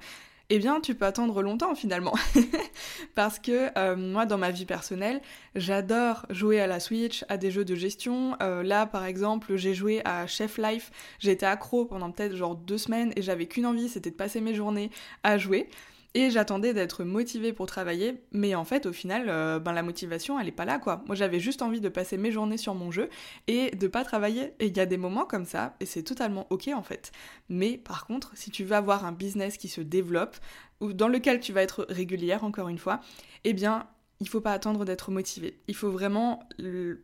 eh 0.50 0.59
bien 0.59 0.80
tu 0.80 0.95
peux 0.95 1.06
attendre 1.06 1.42
longtemps 1.42 1.75
finalement. 1.75 2.13
Parce 3.15 3.39
que 3.39 3.69
euh, 3.77 3.95
moi 3.95 4.25
dans 4.25 4.38
ma 4.38 4.51
vie 4.51 4.65
personnelle, 4.65 5.21
j'adore 5.56 6.25
jouer 6.30 6.59
à 6.59 6.68
la 6.68 6.80
Switch, 6.80 7.25
à 7.30 7.38
des 7.38 7.51
jeux 7.51 7.65
de 7.65 7.75
gestion. 7.75 8.36
Euh, 8.42 8.63
là 8.63 8.86
par 8.86 9.06
exemple, 9.06 9.56
j'ai 9.56 9.74
joué 9.74 10.01
à 10.06 10.27
Chef 10.27 10.57
Life, 10.57 10.92
j'étais 11.19 11.45
accro 11.45 11.86
pendant 11.86 12.12
peut-être 12.12 12.36
genre 12.36 12.56
deux 12.56 12.77
semaines 12.77 13.12
et 13.15 13.21
j'avais 13.21 13.47
qu'une 13.47 13.65
envie, 13.65 13.89
c'était 13.89 14.12
de 14.12 14.15
passer 14.15 14.42
mes 14.42 14.53
journées 14.53 14.92
à 15.24 15.38
jouer. 15.38 15.68
Et 16.17 16.29
j'attendais 16.29 16.73
d'être 16.73 17.03
motivée 17.03 17.51
pour 17.51 17.65
travailler, 17.65 18.21
mais 18.31 18.56
en 18.56 18.63
fait, 18.63 18.85
au 18.85 18.94
final, 18.94 19.25
euh, 19.27 19.59
ben, 19.59 19.73
la 19.73 19.83
motivation, 19.83 20.39
elle 20.39 20.47
est 20.47 20.53
pas 20.53 20.63
là, 20.63 20.79
quoi. 20.79 21.03
Moi, 21.07 21.15
j'avais 21.15 21.41
juste 21.41 21.62
envie 21.62 21.81
de 21.81 21.89
passer 21.89 22.15
mes 22.15 22.31
journées 22.31 22.56
sur 22.56 22.73
mon 22.73 22.89
jeu 22.89 23.09
et 23.47 23.71
de 23.71 23.85
pas 23.88 24.06
travailler. 24.06 24.53
Et 24.62 24.67
il 24.67 24.77
y 24.77 24.79
a 24.79 24.85
des 24.85 24.95
moments 24.95 25.25
comme 25.25 25.44
ça, 25.44 25.75
et 25.81 25.85
c'est 25.85 26.03
totalement 26.03 26.47
ok, 26.51 26.69
en 26.73 26.83
fait. 26.83 27.12
Mais 27.50 27.77
par 27.77 28.07
contre, 28.07 28.31
si 28.33 28.50
tu 28.50 28.63
veux 28.63 28.77
avoir 28.77 29.03
un 29.03 29.12
business 29.12 29.57
qui 29.57 29.67
se 29.67 29.81
développe, 29.81 30.38
ou 30.79 30.94
dans 30.94 31.09
lequel 31.09 31.41
tu 31.41 31.51
vas 31.51 31.62
être 31.62 31.85
régulière, 31.89 32.45
encore 32.45 32.69
une 32.69 32.77
fois, 32.77 33.01
eh 33.43 33.51
bien, 33.51 33.86
il 34.19 34.29
faut 34.29 34.41
pas 34.41 34.53
attendre 34.53 34.86
d'être 34.86 35.12
motivé. 35.12 35.60
Il 35.67 35.75
faut 35.75 35.89
vraiment 35.89 36.48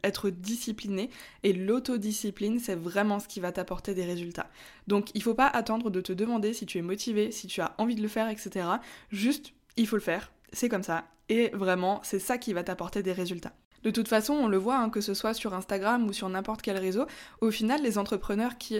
être 0.03 0.29
discipliné 0.29 1.09
et 1.43 1.53
l'autodiscipline, 1.53 2.59
c'est 2.59 2.75
vraiment 2.75 3.19
ce 3.19 3.27
qui 3.27 3.39
va 3.39 3.51
t'apporter 3.51 3.93
des 3.93 4.05
résultats. 4.05 4.49
Donc 4.87 5.09
il 5.13 5.21
faut 5.21 5.33
pas 5.33 5.47
attendre 5.47 5.89
de 5.89 6.01
te 6.01 6.13
demander 6.13 6.53
si 6.53 6.65
tu 6.65 6.77
es 6.77 6.81
motivé, 6.81 7.31
si 7.31 7.47
tu 7.47 7.61
as 7.61 7.75
envie 7.77 7.95
de 7.95 8.01
le 8.01 8.07
faire, 8.07 8.29
etc. 8.29 8.65
Juste, 9.11 9.53
il 9.77 9.87
faut 9.87 9.97
le 9.97 10.01
faire. 10.01 10.31
C'est 10.53 10.69
comme 10.69 10.83
ça. 10.83 11.05
Et 11.29 11.49
vraiment, 11.53 12.01
c'est 12.03 12.19
ça 12.19 12.37
qui 12.37 12.53
va 12.53 12.63
t'apporter 12.63 13.03
des 13.03 13.13
résultats. 13.13 13.53
De 13.83 13.89
toute 13.89 14.07
façon, 14.07 14.33
on 14.33 14.47
le 14.47 14.57
voit, 14.57 14.77
hein, 14.77 14.89
que 14.89 15.01
ce 15.01 15.13
soit 15.13 15.33
sur 15.33 15.53
Instagram 15.53 16.07
ou 16.07 16.13
sur 16.13 16.29
n'importe 16.29 16.61
quel 16.61 16.77
réseau, 16.77 17.05
au 17.39 17.49
final, 17.49 17.81
les 17.81 17.97
entrepreneurs 17.97 18.57
qui 18.57 18.75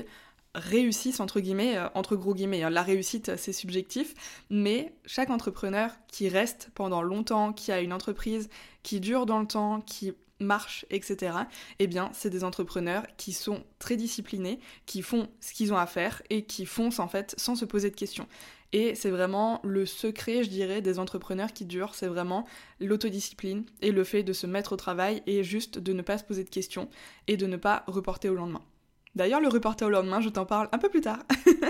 réussissent 0.56 1.20
entre 1.20 1.40
guillemets, 1.40 1.78
euh, 1.78 1.88
entre 1.94 2.16
gros 2.16 2.34
guillemets. 2.34 2.64
Hein. 2.64 2.70
La 2.70 2.84
réussite, 2.84 3.36
c'est 3.38 3.54
subjectif, 3.54 4.14
mais 4.50 4.94
chaque 5.06 5.30
entrepreneur 5.30 5.92
qui 6.08 6.30
reste 6.30 6.70
pendant 6.76 7.02
longtemps, 7.02 7.54
qui 7.54 7.72
a 7.72 7.82
une 7.82 7.94
entreprise 7.94 8.50
qui 8.84 9.00
dure 9.00 9.26
dans 9.26 9.40
le 9.40 9.48
temps, 9.48 9.82
qui 9.82 10.14
marche, 10.40 10.86
etc., 10.90 11.38
eh 11.80 11.88
bien, 11.88 12.10
c'est 12.14 12.30
des 12.30 12.44
entrepreneurs 12.44 13.06
qui 13.18 13.32
sont 13.32 13.64
très 13.80 13.96
disciplinés, 13.96 14.60
qui 14.86 15.02
font 15.02 15.28
ce 15.40 15.54
qu'ils 15.54 15.72
ont 15.72 15.78
à 15.78 15.86
faire 15.86 16.22
et 16.30 16.44
qui 16.46 16.66
foncent 16.66 17.00
en 17.00 17.08
fait 17.08 17.36
sans 17.38 17.56
se 17.56 17.66
poser 17.66 17.90
de 17.90 17.96
questions. 17.96 18.28
Et 18.74 18.96
c'est 18.96 19.10
vraiment 19.10 19.60
le 19.64 19.86
secret, 19.86 20.44
je 20.44 20.50
dirais, 20.50 20.82
des 20.82 20.98
entrepreneurs 20.98 21.52
qui 21.52 21.66
durent, 21.66 21.94
c'est 21.94 22.08
vraiment 22.08 22.46
l'autodiscipline 22.80 23.66
et 23.82 23.92
le 23.92 24.04
fait 24.04 24.24
de 24.24 24.34
se 24.34 24.48
mettre 24.48 24.74
au 24.74 24.78
travail 24.78 25.22
et 25.28 25.44
juste 25.44 25.78
de 25.78 25.94
ne 25.94 26.02
pas 26.02 26.18
se 26.18 26.24
poser 26.24 26.44
de 26.44 26.50
questions 26.50 26.90
et 27.28 27.38
de 27.38 27.48
ne 27.48 27.58
pas 27.58 27.84
reporter 27.88 28.30
au 28.30 28.36
lendemain. 28.36 28.64
D'ailleurs, 29.16 29.42
le 29.42 29.50
reporter 29.50 29.86
au 29.88 29.90
lendemain, 29.90 30.22
je 30.22 30.30
t'en 30.30 30.46
parle 30.46 30.70
un 30.72 30.78
peu 30.78 30.90
plus 30.90 31.02
tard. 31.02 31.20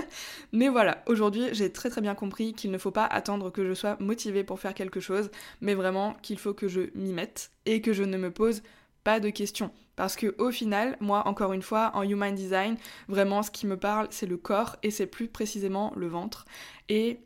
mais 0.52 0.68
voilà, 0.68 1.02
aujourd'hui, 1.06 1.48
j'ai 1.52 1.72
très 1.72 1.90
très 1.90 2.00
bien 2.00 2.14
compris 2.14 2.52
qu'il 2.52 2.70
ne 2.70 2.78
faut 2.78 2.90
pas 2.90 3.04
attendre 3.04 3.50
que 3.50 3.66
je 3.66 3.74
sois 3.74 3.96
motivée 3.98 4.44
pour 4.44 4.60
faire 4.60 4.74
quelque 4.74 5.00
chose, 5.00 5.30
mais 5.60 5.74
vraiment 5.74 6.14
qu'il 6.22 6.38
faut 6.38 6.54
que 6.54 6.68
je 6.68 6.82
m'y 6.94 7.12
mette 7.12 7.50
et 7.66 7.80
que 7.80 7.92
je 7.92 8.04
ne 8.04 8.16
me 8.16 8.30
pose 8.30 8.62
pas 9.02 9.18
de 9.18 9.30
questions. 9.30 9.72
Parce 9.96 10.16
que 10.16 10.34
au 10.38 10.50
final, 10.50 10.96
moi, 11.00 11.26
encore 11.26 11.52
une 11.52 11.62
fois, 11.62 11.90
en 11.94 12.02
human 12.02 12.34
design, 12.34 12.76
vraiment, 13.08 13.42
ce 13.42 13.50
qui 13.50 13.66
me 13.66 13.76
parle, 13.76 14.06
c'est 14.10 14.26
le 14.26 14.36
corps 14.36 14.76
et 14.82 14.90
c'est 14.90 15.06
plus 15.06 15.28
précisément 15.28 15.92
le 15.96 16.06
ventre. 16.06 16.44
Et 16.88 17.18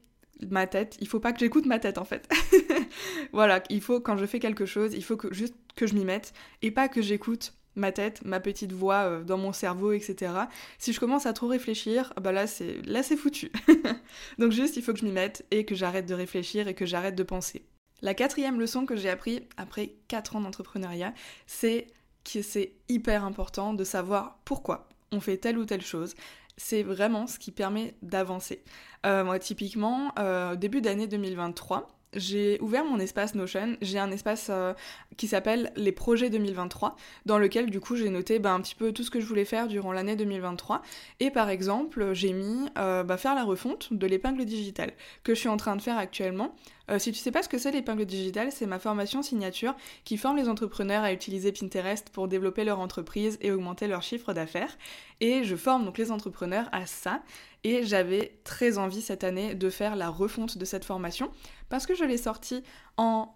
ma 0.50 0.66
tête, 0.66 0.96
il 1.00 1.08
faut 1.08 1.20
pas 1.20 1.32
que 1.32 1.38
j'écoute 1.38 1.66
ma 1.66 1.78
tête 1.78 1.98
en 1.98 2.04
fait. 2.04 2.28
voilà, 3.32 3.62
il 3.70 3.80
faut 3.80 4.00
quand 4.00 4.16
je 4.16 4.26
fais 4.26 4.38
quelque 4.38 4.66
chose, 4.66 4.94
il 4.94 5.04
faut 5.04 5.16
que 5.16 5.32
juste 5.32 5.54
que 5.74 5.86
je 5.86 5.94
m'y 5.94 6.04
mette 6.04 6.32
et 6.62 6.70
pas 6.70 6.88
que 6.88 7.02
j'écoute 7.02 7.54
ma 7.76 7.92
tête, 7.92 8.24
ma 8.24 8.40
petite 8.40 8.72
voix 8.72 9.04
euh, 9.04 9.22
dans 9.22 9.38
mon 9.38 9.52
cerveau, 9.52 9.92
etc. 9.92 10.32
Si 10.78 10.92
je 10.92 11.00
commence 11.00 11.26
à 11.26 11.32
trop 11.32 11.46
réfléchir, 11.46 12.12
bah 12.20 12.32
là 12.32 12.46
c'est 12.46 12.82
là 12.86 13.02
c'est 13.02 13.16
foutu. 13.16 13.52
Donc 14.38 14.52
juste 14.52 14.76
il 14.76 14.82
faut 14.82 14.92
que 14.92 14.98
je 14.98 15.04
m'y 15.04 15.12
mette 15.12 15.44
et 15.50 15.64
que 15.64 15.74
j'arrête 15.74 16.06
de 16.06 16.14
réfléchir 16.14 16.68
et 16.68 16.74
que 16.74 16.86
j'arrête 16.86 17.14
de 17.14 17.22
penser. 17.22 17.64
La 18.02 18.14
quatrième 18.14 18.60
leçon 18.60 18.84
que 18.84 18.96
j'ai 18.96 19.08
appris 19.08 19.46
après 19.56 19.94
4 20.08 20.36
ans 20.36 20.40
d'entrepreneuriat, 20.40 21.14
c'est 21.46 21.86
que 22.24 22.42
c'est 22.42 22.72
hyper 22.88 23.24
important 23.24 23.72
de 23.72 23.84
savoir 23.84 24.38
pourquoi 24.44 24.88
on 25.12 25.20
fait 25.20 25.38
telle 25.38 25.58
ou 25.58 25.64
telle 25.64 25.82
chose. 25.82 26.14
C'est 26.58 26.82
vraiment 26.82 27.26
ce 27.26 27.38
qui 27.38 27.52
permet 27.52 27.94
d'avancer. 28.02 28.62
Euh, 29.04 29.24
moi, 29.24 29.38
typiquement, 29.38 30.12
euh, 30.18 30.56
début 30.56 30.80
d'année 30.80 31.06
2023, 31.06 31.95
j'ai 32.14 32.58
ouvert 32.60 32.84
mon 32.84 32.98
espace 32.98 33.34
Notion. 33.34 33.76
J'ai 33.80 33.98
un 33.98 34.10
espace 34.10 34.48
euh, 34.50 34.74
qui 35.16 35.28
s'appelle 35.28 35.72
les 35.76 35.92
projets 35.92 36.30
2023, 36.30 36.96
dans 37.26 37.38
lequel 37.38 37.70
du 37.70 37.80
coup 37.80 37.96
j'ai 37.96 38.10
noté 38.10 38.38
bah, 38.38 38.52
un 38.52 38.60
petit 38.60 38.74
peu 38.74 38.92
tout 38.92 39.02
ce 39.02 39.10
que 39.10 39.20
je 39.20 39.26
voulais 39.26 39.44
faire 39.44 39.68
durant 39.68 39.92
l'année 39.92 40.16
2023. 40.16 40.82
Et 41.20 41.30
par 41.30 41.48
exemple, 41.48 42.12
j'ai 42.12 42.32
mis 42.32 42.68
euh, 42.78 43.02
bah, 43.02 43.16
faire 43.16 43.34
la 43.34 43.44
refonte 43.44 43.92
de 43.92 44.06
l'épingle 44.06 44.44
digitale 44.44 44.92
que 45.24 45.34
je 45.34 45.40
suis 45.40 45.48
en 45.48 45.56
train 45.56 45.76
de 45.76 45.82
faire 45.82 45.98
actuellement. 45.98 46.54
Euh, 46.90 46.98
si 46.98 47.12
tu 47.12 47.18
sais 47.18 47.32
pas 47.32 47.42
ce 47.42 47.48
que 47.48 47.58
c'est 47.58 47.72
l'épingle 47.72 48.06
digitale, 48.06 48.52
c'est 48.52 48.66
ma 48.66 48.78
formation 48.78 49.22
signature 49.22 49.74
qui 50.04 50.16
forme 50.16 50.36
les 50.36 50.48
entrepreneurs 50.48 51.02
à 51.02 51.12
utiliser 51.12 51.52
Pinterest 51.52 52.10
pour 52.10 52.28
développer 52.28 52.64
leur 52.64 52.80
entreprise 52.80 53.38
et 53.40 53.50
augmenter 53.50 53.88
leur 53.88 54.02
chiffre 54.02 54.32
d'affaires. 54.32 54.76
Et 55.20 55.44
je 55.44 55.56
forme 55.56 55.84
donc 55.84 55.98
les 55.98 56.12
entrepreneurs 56.12 56.68
à 56.72 56.86
ça. 56.86 57.22
Et 57.64 57.82
j'avais 57.84 58.38
très 58.44 58.78
envie 58.78 59.02
cette 59.02 59.24
année 59.24 59.56
de 59.56 59.70
faire 59.70 59.96
la 59.96 60.08
refonte 60.08 60.56
de 60.56 60.64
cette 60.64 60.84
formation 60.84 61.30
parce 61.68 61.86
que 61.86 61.96
je 61.96 62.04
l'ai 62.04 62.16
sortie 62.16 62.62
en, 62.96 63.34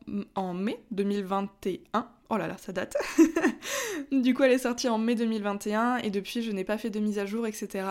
mai 0.55 0.81
2021 0.91 2.09
Oh 2.33 2.37
là 2.37 2.47
là, 2.47 2.57
ça 2.59 2.71
date. 2.73 2.97
du 4.13 4.35
coup, 4.35 4.45
elle 4.45 4.53
est 4.53 4.59
sortie 4.59 4.89
en 4.89 4.99
mai 4.99 5.17
2021 5.17 5.97
et 5.97 6.11
depuis, 6.11 6.43
je 6.43 6.53
n'ai 6.53 6.63
pas 6.63 6.79
fait 6.79 6.89
de 6.89 7.01
mise 7.01 7.19
à 7.19 7.27
jour, 7.27 7.45
etc. 7.45 7.85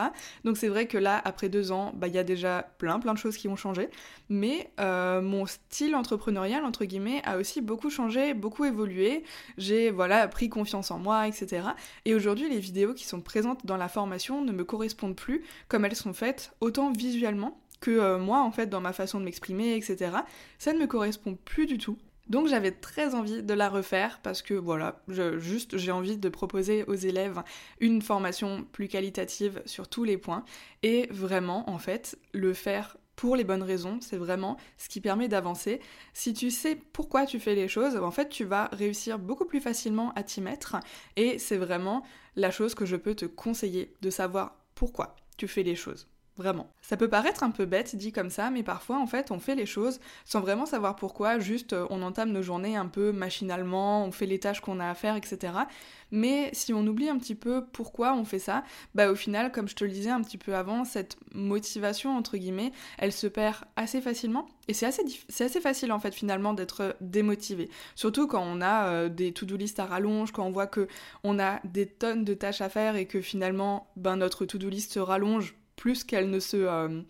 Donc 0.45 0.55
c'est 0.55 0.69
vrai 0.69 0.87
que 0.87 0.97
là, 0.97 1.21
après 1.25 1.49
deux 1.49 1.73
ans, 1.73 1.91
bah, 1.93 2.07
il 2.07 2.13
y 2.13 2.17
a 2.17 2.23
déjà 2.23 2.71
plein, 2.77 3.01
plein 3.01 3.13
de 3.13 3.17
choses 3.17 3.35
qui 3.35 3.49
ont 3.49 3.57
changé. 3.57 3.89
Mais 4.29 4.71
euh, 4.79 5.21
mon 5.21 5.45
style 5.45 5.93
entrepreneurial, 5.93 6.63
entre 6.63 6.85
guillemets, 6.85 7.21
a 7.25 7.35
aussi 7.35 7.59
beaucoup 7.59 7.89
changé, 7.89 8.33
beaucoup 8.33 8.63
évolué. 8.63 9.25
J'ai, 9.57 9.91
voilà, 9.91 10.25
pris 10.29 10.47
confiance 10.47 10.89
en 10.89 10.99
moi, 10.99 11.27
etc. 11.27 11.67
Et 12.05 12.15
aujourd'hui, 12.15 12.47
les 12.47 12.59
vidéos 12.59 12.93
qui 12.93 13.05
sont 13.05 13.19
présentes 13.19 13.65
dans 13.65 13.77
la 13.77 13.89
formation 13.89 14.41
ne 14.41 14.53
me 14.53 14.63
correspondent 14.63 15.17
plus 15.17 15.43
comme 15.67 15.83
elles 15.83 15.97
sont 15.97 16.13
faites, 16.13 16.53
autant 16.61 16.93
visuellement 16.93 17.59
que 17.79 17.91
euh, 17.91 18.17
moi, 18.17 18.41
en 18.41 18.51
fait, 18.51 18.67
dans 18.67 18.81
ma 18.81 18.93
façon 18.93 19.19
de 19.19 19.25
m'exprimer, 19.25 19.75
etc. 19.75 20.11
Ça 20.57 20.73
ne 20.73 20.79
me 20.79 20.87
correspond 20.87 21.37
plus 21.45 21.65
du 21.65 21.77
tout. 21.77 21.97
Donc 22.29 22.47
j'avais 22.47 22.71
très 22.71 23.15
envie 23.15 23.41
de 23.41 23.53
la 23.55 23.69
refaire 23.69 24.19
parce 24.21 24.43
que 24.43 24.53
voilà, 24.53 25.01
juste 25.37 25.77
j'ai 25.77 25.91
envie 25.91 26.15
de 26.15 26.29
proposer 26.29 26.83
aux 26.83 26.93
élèves 26.93 27.41
une 27.79 28.03
formation 28.03 28.67
plus 28.71 28.87
qualitative 28.87 29.63
sur 29.65 29.87
tous 29.87 30.03
les 30.03 30.17
points 30.17 30.45
et 30.83 31.07
vraiment 31.09 31.67
en 31.69 31.79
fait 31.79 32.19
le 32.33 32.53
faire 32.53 32.97
pour 33.15 33.35
les 33.35 33.43
bonnes 33.43 33.63
raisons, 33.63 33.99
c'est 33.99 34.15
vraiment 34.15 34.57
ce 34.77 34.87
qui 34.87 35.01
permet 35.01 35.27
d'avancer. 35.27 35.81
Si 36.13 36.33
tu 36.33 36.51
sais 36.51 36.77
pourquoi 36.93 37.25
tu 37.25 37.39
fais 37.39 37.55
les 37.55 37.67
choses, 37.67 37.97
en 37.97 38.11
fait 38.11 38.29
tu 38.29 38.45
vas 38.45 38.69
réussir 38.73 39.17
beaucoup 39.17 39.45
plus 39.45 39.59
facilement 39.59 40.13
à 40.13 40.21
t'y 40.21 40.39
mettre 40.39 40.77
et 41.15 41.39
c'est 41.39 41.57
vraiment 41.57 42.03
la 42.35 42.51
chose 42.51 42.75
que 42.75 42.85
je 42.85 42.95
peux 42.95 43.15
te 43.15 43.25
conseiller 43.25 43.95
de 44.01 44.09
savoir 44.11 44.55
pourquoi 44.75 45.15
tu 45.35 45.47
fais 45.47 45.63
les 45.63 45.75
choses. 45.75 46.07
Vraiment. 46.39 46.69
Ça 46.79 46.95
peut 46.95 47.09
paraître 47.09 47.43
un 47.43 47.51
peu 47.51 47.65
bête 47.65 47.97
dit 47.97 48.13
comme 48.13 48.29
ça, 48.29 48.49
mais 48.49 48.63
parfois 48.63 48.97
en 48.97 49.07
fait 49.07 49.29
on 49.29 49.39
fait 49.39 49.55
les 49.55 49.65
choses 49.65 49.99
sans 50.23 50.39
vraiment 50.39 50.65
savoir 50.65 50.95
pourquoi, 50.95 51.37
juste 51.37 51.73
euh, 51.73 51.85
on 51.89 52.01
entame 52.01 52.31
nos 52.31 52.41
journées 52.41 52.77
un 52.77 52.85
peu 52.85 53.11
machinalement, 53.11 54.05
on 54.05 54.13
fait 54.13 54.25
les 54.25 54.39
tâches 54.39 54.61
qu'on 54.61 54.79
a 54.79 54.89
à 54.89 54.93
faire, 54.93 55.17
etc. 55.17 55.51
Mais 56.11 56.49
si 56.53 56.73
on 56.73 56.87
oublie 56.87 57.09
un 57.09 57.17
petit 57.17 57.35
peu 57.35 57.65
pourquoi 57.73 58.13
on 58.13 58.23
fait 58.23 58.39
ça, 58.39 58.63
bah 58.95 59.11
au 59.11 59.15
final, 59.15 59.51
comme 59.51 59.67
je 59.67 59.75
te 59.75 59.83
le 59.83 59.91
disais 59.91 60.11
un 60.11 60.21
petit 60.21 60.37
peu 60.37 60.55
avant, 60.55 60.85
cette 60.85 61.17
motivation 61.33 62.15
entre 62.15 62.37
guillemets, 62.37 62.71
elle 62.97 63.11
se 63.11 63.27
perd 63.27 63.57
assez 63.75 63.99
facilement. 63.99 64.47
Et 64.69 64.73
c'est 64.73 64.85
assez, 64.85 65.59
facile 65.59 65.91
en 65.91 65.99
fait 65.99 66.15
finalement 66.15 66.53
d'être 66.53 66.95
démotivé. 67.01 67.69
Surtout 67.95 68.27
quand 68.27 68.43
on 68.45 68.61
a 68.61 68.87
euh, 68.87 69.09
des 69.09 69.33
to-do 69.33 69.57
list 69.57 69.77
à 69.81 69.85
rallonge, 69.85 70.31
quand 70.31 70.45
on 70.45 70.51
voit 70.51 70.67
que 70.67 70.87
on 71.25 71.37
a 71.37 71.59
des 71.65 71.85
tonnes 71.85 72.23
de 72.23 72.33
tâches 72.33 72.61
à 72.61 72.69
faire 72.69 72.95
et 72.95 73.07
que 73.07 73.19
finalement 73.19 73.87
ben, 73.97 74.15
notre 74.15 74.45
to-do 74.45 74.69
list 74.69 74.93
se 74.93 74.99
rallonge 74.99 75.55
plus 75.79 76.03
qu'elle 76.03 76.29
ne 76.29 76.39
se 76.39 76.57
euh, 76.57 77.01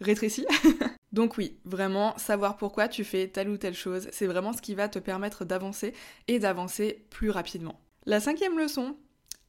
rétrécit. 0.00 0.46
Donc 1.12 1.38
oui, 1.38 1.58
vraiment, 1.64 2.16
savoir 2.18 2.56
pourquoi 2.56 2.86
tu 2.86 3.02
fais 3.02 3.26
telle 3.26 3.48
ou 3.48 3.56
telle 3.56 3.74
chose, 3.74 4.08
c'est 4.12 4.26
vraiment 4.26 4.52
ce 4.52 4.60
qui 4.60 4.74
va 4.74 4.88
te 4.88 4.98
permettre 4.98 5.44
d'avancer 5.44 5.94
et 6.28 6.38
d'avancer 6.38 7.06
plus 7.10 7.30
rapidement. 7.30 7.80
La 8.06 8.20
cinquième 8.20 8.58
leçon, 8.58 8.94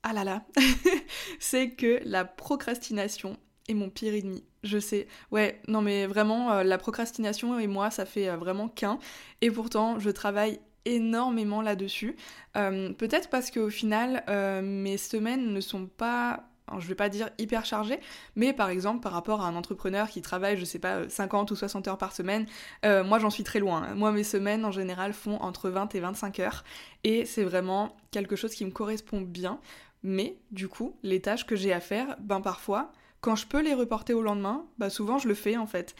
ah 0.03 0.13
là 0.13 0.23
là, 0.23 0.43
c'est 1.39 1.71
que 1.71 1.99
la 2.05 2.23
procrastination 2.23 3.37
est 3.67 3.73
mon 3.73 3.89
pire 3.89 4.13
ennemi. 4.13 4.43
Je 4.63 4.79
sais, 4.79 5.07
ouais, 5.31 5.61
non 5.67 5.81
mais 5.81 6.07
vraiment, 6.07 6.51
euh, 6.53 6.63
la 6.63 6.77
procrastination 6.77 7.59
et 7.59 7.67
moi, 7.67 7.91
ça 7.91 8.05
fait 8.05 8.29
euh, 8.29 8.37
vraiment 8.37 8.69
qu'un. 8.69 8.99
Et 9.41 9.51
pourtant, 9.51 9.99
je 9.99 10.09
travaille 10.09 10.61
énormément 10.85 11.61
là-dessus. 11.61 12.15
Peut-être 12.55 13.29
parce 13.29 13.51
qu'au 13.51 13.69
final, 13.69 14.23
mes 14.63 14.97
semaines 14.97 15.53
ne 15.53 15.61
sont 15.61 15.85
pas 15.85 16.50
je 16.79 16.87
vais 16.87 16.95
pas 16.95 17.09
dire 17.09 17.29
hyper 17.37 17.65
chargé, 17.65 17.99
mais 18.35 18.53
par 18.53 18.69
exemple 18.69 19.01
par 19.01 19.11
rapport 19.11 19.41
à 19.41 19.47
un 19.47 19.55
entrepreneur 19.55 20.09
qui 20.09 20.21
travaille, 20.21 20.57
je 20.57 20.65
sais 20.65 20.79
pas, 20.79 21.07
50 21.09 21.51
ou 21.51 21.55
60 21.55 21.87
heures 21.87 21.97
par 21.97 22.13
semaine, 22.13 22.45
euh, 22.85 23.03
moi 23.03 23.19
j'en 23.19 23.29
suis 23.29 23.43
très 23.43 23.59
loin. 23.59 23.93
Moi 23.95 24.11
mes 24.11 24.23
semaines 24.23 24.65
en 24.65 24.71
général 24.71 25.13
font 25.13 25.37
entre 25.37 25.69
20 25.69 25.93
et 25.95 25.99
25 25.99 26.39
heures, 26.39 26.63
et 27.03 27.25
c'est 27.25 27.43
vraiment 27.43 27.95
quelque 28.11 28.35
chose 28.35 28.53
qui 28.53 28.65
me 28.65 28.71
correspond 28.71 29.21
bien. 29.21 29.59
Mais 30.03 30.37
du 30.51 30.67
coup, 30.67 30.95
les 31.03 31.21
tâches 31.21 31.45
que 31.45 31.55
j'ai 31.55 31.73
à 31.73 31.79
faire, 31.79 32.15
ben 32.19 32.41
parfois, 32.41 32.91
quand 33.21 33.35
je 33.35 33.45
peux 33.45 33.61
les 33.61 33.75
reporter 33.75 34.13
au 34.13 34.23
lendemain, 34.23 34.65
bah 34.79 34.89
souvent 34.89 35.19
je 35.19 35.27
le 35.27 35.35
fais 35.35 35.57
en 35.57 35.67
fait. 35.67 35.95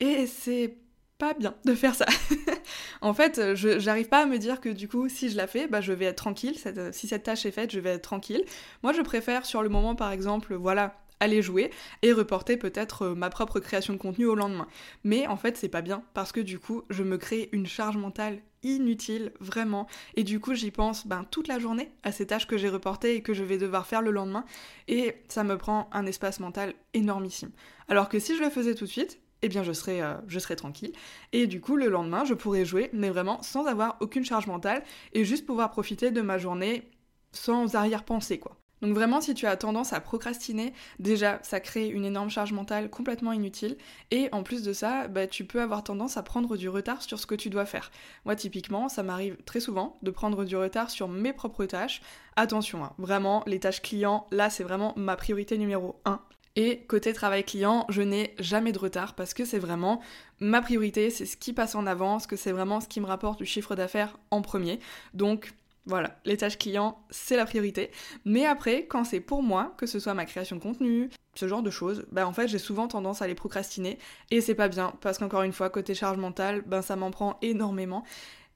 Et 0.00 0.26
c'est 0.26 0.76
pas 1.18 1.34
bien 1.34 1.54
de 1.64 1.74
faire 1.74 1.94
ça. 1.94 2.06
en 3.00 3.14
fait, 3.14 3.54
je 3.54 3.78
j'arrive 3.78 4.08
pas 4.08 4.22
à 4.22 4.26
me 4.26 4.38
dire 4.38 4.60
que 4.60 4.68
du 4.68 4.88
coup, 4.88 5.08
si 5.08 5.30
je 5.30 5.36
la 5.36 5.46
fais, 5.46 5.66
bah 5.66 5.80
je 5.80 5.92
vais 5.92 6.06
être 6.06 6.16
tranquille. 6.16 6.56
si 6.92 7.08
cette 7.08 7.22
tâche 7.24 7.46
est 7.46 7.50
faite, 7.50 7.72
je 7.72 7.80
vais 7.80 7.90
être 7.90 8.02
tranquille. 8.02 8.44
Moi, 8.82 8.92
je 8.92 9.02
préfère 9.02 9.46
sur 9.46 9.62
le 9.62 9.68
moment, 9.68 9.94
par 9.94 10.12
exemple, 10.12 10.54
voilà, 10.54 10.96
aller 11.20 11.42
jouer 11.42 11.70
et 12.02 12.12
reporter 12.12 12.56
peut-être 12.56 13.02
euh, 13.02 13.14
ma 13.14 13.30
propre 13.30 13.60
création 13.60 13.94
de 13.94 13.98
contenu 13.98 14.26
au 14.26 14.34
lendemain. 14.34 14.68
Mais 15.04 15.26
en 15.26 15.36
fait, 15.36 15.56
c'est 15.56 15.68
pas 15.68 15.82
bien 15.82 16.02
parce 16.14 16.32
que 16.32 16.40
du 16.40 16.58
coup, 16.58 16.82
je 16.90 17.02
me 17.02 17.16
crée 17.18 17.48
une 17.52 17.66
charge 17.66 17.96
mentale 17.96 18.40
inutile, 18.62 19.32
vraiment. 19.40 19.86
Et 20.14 20.24
du 20.24 20.40
coup, 20.40 20.54
j'y 20.54 20.70
pense 20.70 21.06
ben, 21.06 21.24
toute 21.30 21.48
la 21.48 21.58
journée 21.58 21.90
à 22.02 22.12
ces 22.12 22.26
tâches 22.26 22.46
que 22.46 22.58
j'ai 22.58 22.68
reportées 22.68 23.14
et 23.14 23.22
que 23.22 23.32
je 23.32 23.44
vais 23.44 23.58
devoir 23.58 23.86
faire 23.86 24.02
le 24.02 24.10
lendemain. 24.10 24.44
Et 24.88 25.14
ça 25.28 25.44
me 25.44 25.56
prend 25.56 25.88
un 25.92 26.04
espace 26.06 26.40
mental 26.40 26.74
énormissime. 26.92 27.50
Alors 27.88 28.08
que 28.08 28.18
si 28.18 28.36
je 28.36 28.42
le 28.42 28.50
faisais 28.50 28.74
tout 28.74 28.84
de 28.84 28.90
suite, 28.90 29.20
eh 29.42 29.48
bien 29.48 29.62
je 29.62 29.72
serai, 29.72 30.02
euh, 30.02 30.14
je 30.26 30.38
serai 30.38 30.56
tranquille. 30.56 30.92
Et 31.32 31.46
du 31.46 31.60
coup, 31.60 31.76
le 31.76 31.88
lendemain, 31.88 32.24
je 32.24 32.34
pourrais 32.34 32.64
jouer, 32.64 32.90
mais 32.92 33.10
vraiment 33.10 33.42
sans 33.42 33.66
avoir 33.66 33.96
aucune 34.00 34.24
charge 34.24 34.46
mentale 34.46 34.82
et 35.12 35.24
juste 35.24 35.46
pouvoir 35.46 35.70
profiter 35.70 36.10
de 36.10 36.20
ma 36.20 36.38
journée 36.38 36.90
sans 37.32 37.74
arrière-pensée, 37.74 38.38
quoi. 38.38 38.56
Donc 38.82 38.94
vraiment, 38.94 39.22
si 39.22 39.32
tu 39.32 39.46
as 39.46 39.56
tendance 39.56 39.94
à 39.94 40.00
procrastiner, 40.00 40.74
déjà, 40.98 41.38
ça 41.42 41.60
crée 41.60 41.88
une 41.88 42.04
énorme 42.04 42.28
charge 42.28 42.52
mentale 42.52 42.90
complètement 42.90 43.32
inutile. 43.32 43.76
Et 44.10 44.28
en 44.32 44.42
plus 44.42 44.62
de 44.62 44.72
ça, 44.72 45.08
bah, 45.08 45.26
tu 45.26 45.46
peux 45.46 45.62
avoir 45.62 45.82
tendance 45.82 46.18
à 46.18 46.22
prendre 46.22 46.56
du 46.56 46.68
retard 46.68 47.00
sur 47.00 47.18
ce 47.18 47.26
que 47.26 47.34
tu 47.34 47.48
dois 47.48 47.64
faire. 47.64 47.90
Moi, 48.26 48.36
typiquement, 48.36 48.88
ça 48.90 49.02
m'arrive 49.02 49.36
très 49.46 49.60
souvent 49.60 49.96
de 50.02 50.10
prendre 50.10 50.44
du 50.44 50.56
retard 50.56 50.90
sur 50.90 51.08
mes 51.08 51.32
propres 51.32 51.64
tâches. 51.64 52.02
Attention, 52.36 52.84
hein, 52.84 52.92
vraiment, 52.98 53.42
les 53.46 53.60
tâches 53.60 53.80
clients, 53.80 54.26
là, 54.30 54.50
c'est 54.50 54.64
vraiment 54.64 54.92
ma 54.96 55.16
priorité 55.16 55.56
numéro 55.56 55.98
1. 56.04 56.20
Et 56.56 56.78
côté 56.88 57.12
travail 57.12 57.44
client, 57.44 57.84
je 57.90 58.02
n'ai 58.02 58.34
jamais 58.38 58.72
de 58.72 58.78
retard 58.78 59.14
parce 59.14 59.34
que 59.34 59.44
c'est 59.44 59.58
vraiment 59.58 60.00
ma 60.40 60.62
priorité, 60.62 61.10
c'est 61.10 61.26
ce 61.26 61.36
qui 61.36 61.52
passe 61.52 61.74
en 61.74 61.86
avance, 61.86 62.26
que 62.26 62.36
c'est 62.36 62.52
vraiment 62.52 62.80
ce 62.80 62.88
qui 62.88 63.00
me 63.00 63.06
rapporte 63.06 63.38
du 63.38 63.46
chiffre 63.46 63.76
d'affaires 63.76 64.18
en 64.30 64.40
premier. 64.40 64.80
Donc 65.12 65.52
voilà, 65.84 66.18
les 66.24 66.36
tâches 66.36 66.58
clients, 66.58 66.98
c'est 67.10 67.36
la 67.36 67.44
priorité. 67.44 67.90
Mais 68.24 68.44
après, 68.44 68.86
quand 68.86 69.04
c'est 69.04 69.20
pour 69.20 69.42
moi, 69.42 69.74
que 69.76 69.86
ce 69.86 70.00
soit 70.00 70.14
ma 70.14 70.24
création 70.24 70.56
de 70.56 70.62
contenu, 70.62 71.10
ce 71.34 71.46
genre 71.46 71.62
de 71.62 71.70
choses, 71.70 72.06
bah 72.10 72.26
en 72.26 72.32
fait 72.32 72.48
j'ai 72.48 72.58
souvent 72.58 72.88
tendance 72.88 73.22
à 73.22 73.26
les 73.26 73.34
procrastiner 73.34 73.98
et 74.30 74.40
c'est 74.40 74.54
pas 74.54 74.68
bien 74.68 74.94
parce 75.02 75.18
qu'encore 75.18 75.42
une 75.42 75.52
fois 75.52 75.68
côté 75.68 75.94
charge 75.94 76.16
mentale, 76.16 76.62
ben 76.66 76.80
ça 76.80 76.96
m'en 76.96 77.10
prend 77.10 77.38
énormément 77.42 78.04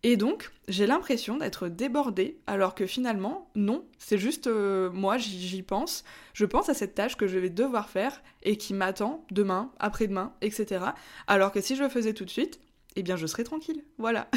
et 0.03 0.17
donc, 0.17 0.51
j'ai 0.69 0.87
l'impression 0.87 1.37
d'être 1.37 1.69
débordée, 1.69 2.39
alors 2.47 2.75
que 2.75 2.87
finalement, 2.87 3.51
non, 3.55 3.85
c'est 3.99 4.17
juste 4.17 4.47
euh, 4.47 4.91
moi, 4.91 5.19
j'y 5.19 5.63
pense, 5.63 6.05
je 6.33 6.47
pense 6.47 6.71
à 6.71 6.75
cette 6.75 6.95
tâche 6.95 7.17
que 7.17 7.27
je 7.27 7.39
vais 7.39 7.51
devoir 7.51 7.91
faire 7.91 8.23
et 8.43 8.57
qui 8.57 8.73
m'attend 8.73 9.25
demain, 9.31 9.71
après-demain, 9.79 10.33
etc. 10.41 10.87
Alors 11.27 11.53
que 11.53 11.61
si 11.61 11.77
je 11.77 11.83
le 11.83 11.91
faisais 11.91 12.15
tout 12.15 12.25
de 12.25 12.31
suite, 12.31 12.61
eh 12.97 13.03
bien 13.03 13.17
je 13.17 13.27
serais 13.27 13.45
tranquille, 13.45 13.85
voilà. 13.99 14.29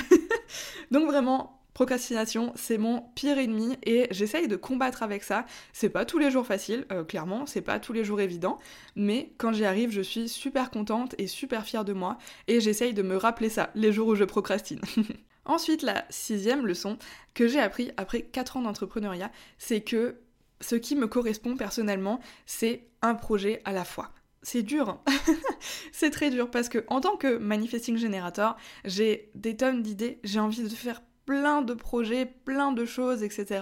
donc 0.92 1.08
vraiment, 1.08 1.64
Procrastination, 1.74 2.54
c'est 2.56 2.78
mon 2.78 3.02
pire 3.16 3.40
ennemi 3.40 3.78
et 3.84 4.08
j'essaye 4.12 4.48
de 4.48 4.56
combattre 4.56 5.02
avec 5.02 5.24
ça. 5.24 5.46
C'est 5.72 5.90
pas 5.90 6.06
tous 6.06 6.20
les 6.20 6.30
jours 6.30 6.46
facile, 6.46 6.86
euh, 6.92 7.04
clairement, 7.04 7.48
c'est 7.48 7.62
pas 7.62 7.80
tous 7.80 7.94
les 7.94 8.04
jours 8.04 8.22
évident, 8.22 8.60
mais 8.96 9.34
quand 9.40 9.54
j'y 9.54 9.66
arrive, 9.66 9.90
je 9.90 10.02
suis 10.02 10.30
super 10.30 10.70
contente 10.70 11.16
et 11.18 11.26
super 11.26 11.66
fière 11.66 11.84
de 11.84 11.94
moi 11.94 12.20
et 12.48 12.62
j'essaye 12.62 12.94
de 12.94 13.02
me 13.02 13.18
rappeler 13.18 13.50
ça 13.50 13.72
les 13.74 13.92
jours 13.92 14.10
où 14.10 14.16
je 14.16 14.24
procrastine. 14.24 14.82
Ensuite, 15.46 15.82
la 15.82 16.06
sixième 16.10 16.66
leçon 16.66 16.98
que 17.34 17.48
j'ai 17.48 17.60
appris 17.60 17.92
après 17.98 18.22
4 18.22 18.58
ans 18.58 18.62
d'entrepreneuriat, 18.62 19.32
c'est 19.58 19.82
que 19.82 20.20
ce 20.62 20.76
qui 20.76 20.96
me 20.96 21.08
correspond 21.08 21.58
personnellement, 21.58 22.20
c'est 22.46 22.88
un 23.02 23.16
projet 23.16 23.62
à 23.66 23.74
la 23.74 23.84
fois. 23.84 24.12
c'est 24.42 24.64
dur. 24.64 25.00
c'est 25.92 26.10
très 26.10 26.30
dur 26.30 26.52
parce 26.52 26.70
que 26.70 26.84
en 26.88 27.02
tant 27.02 27.18
que 27.18 27.38
manifesting 27.38 27.98
generator, 27.98 28.58
j'ai 28.86 29.32
des 29.36 29.56
tonnes 29.56 29.82
d'idées, 29.82 30.20
j'ai 30.24 30.40
envie 30.40 30.64
de 30.64 30.70
faire 30.70 31.02
plein 31.26 31.62
de 31.62 31.74
projets, 31.74 32.26
plein 32.26 32.72
de 32.72 32.86
choses, 32.86 33.24
etc. 33.24 33.62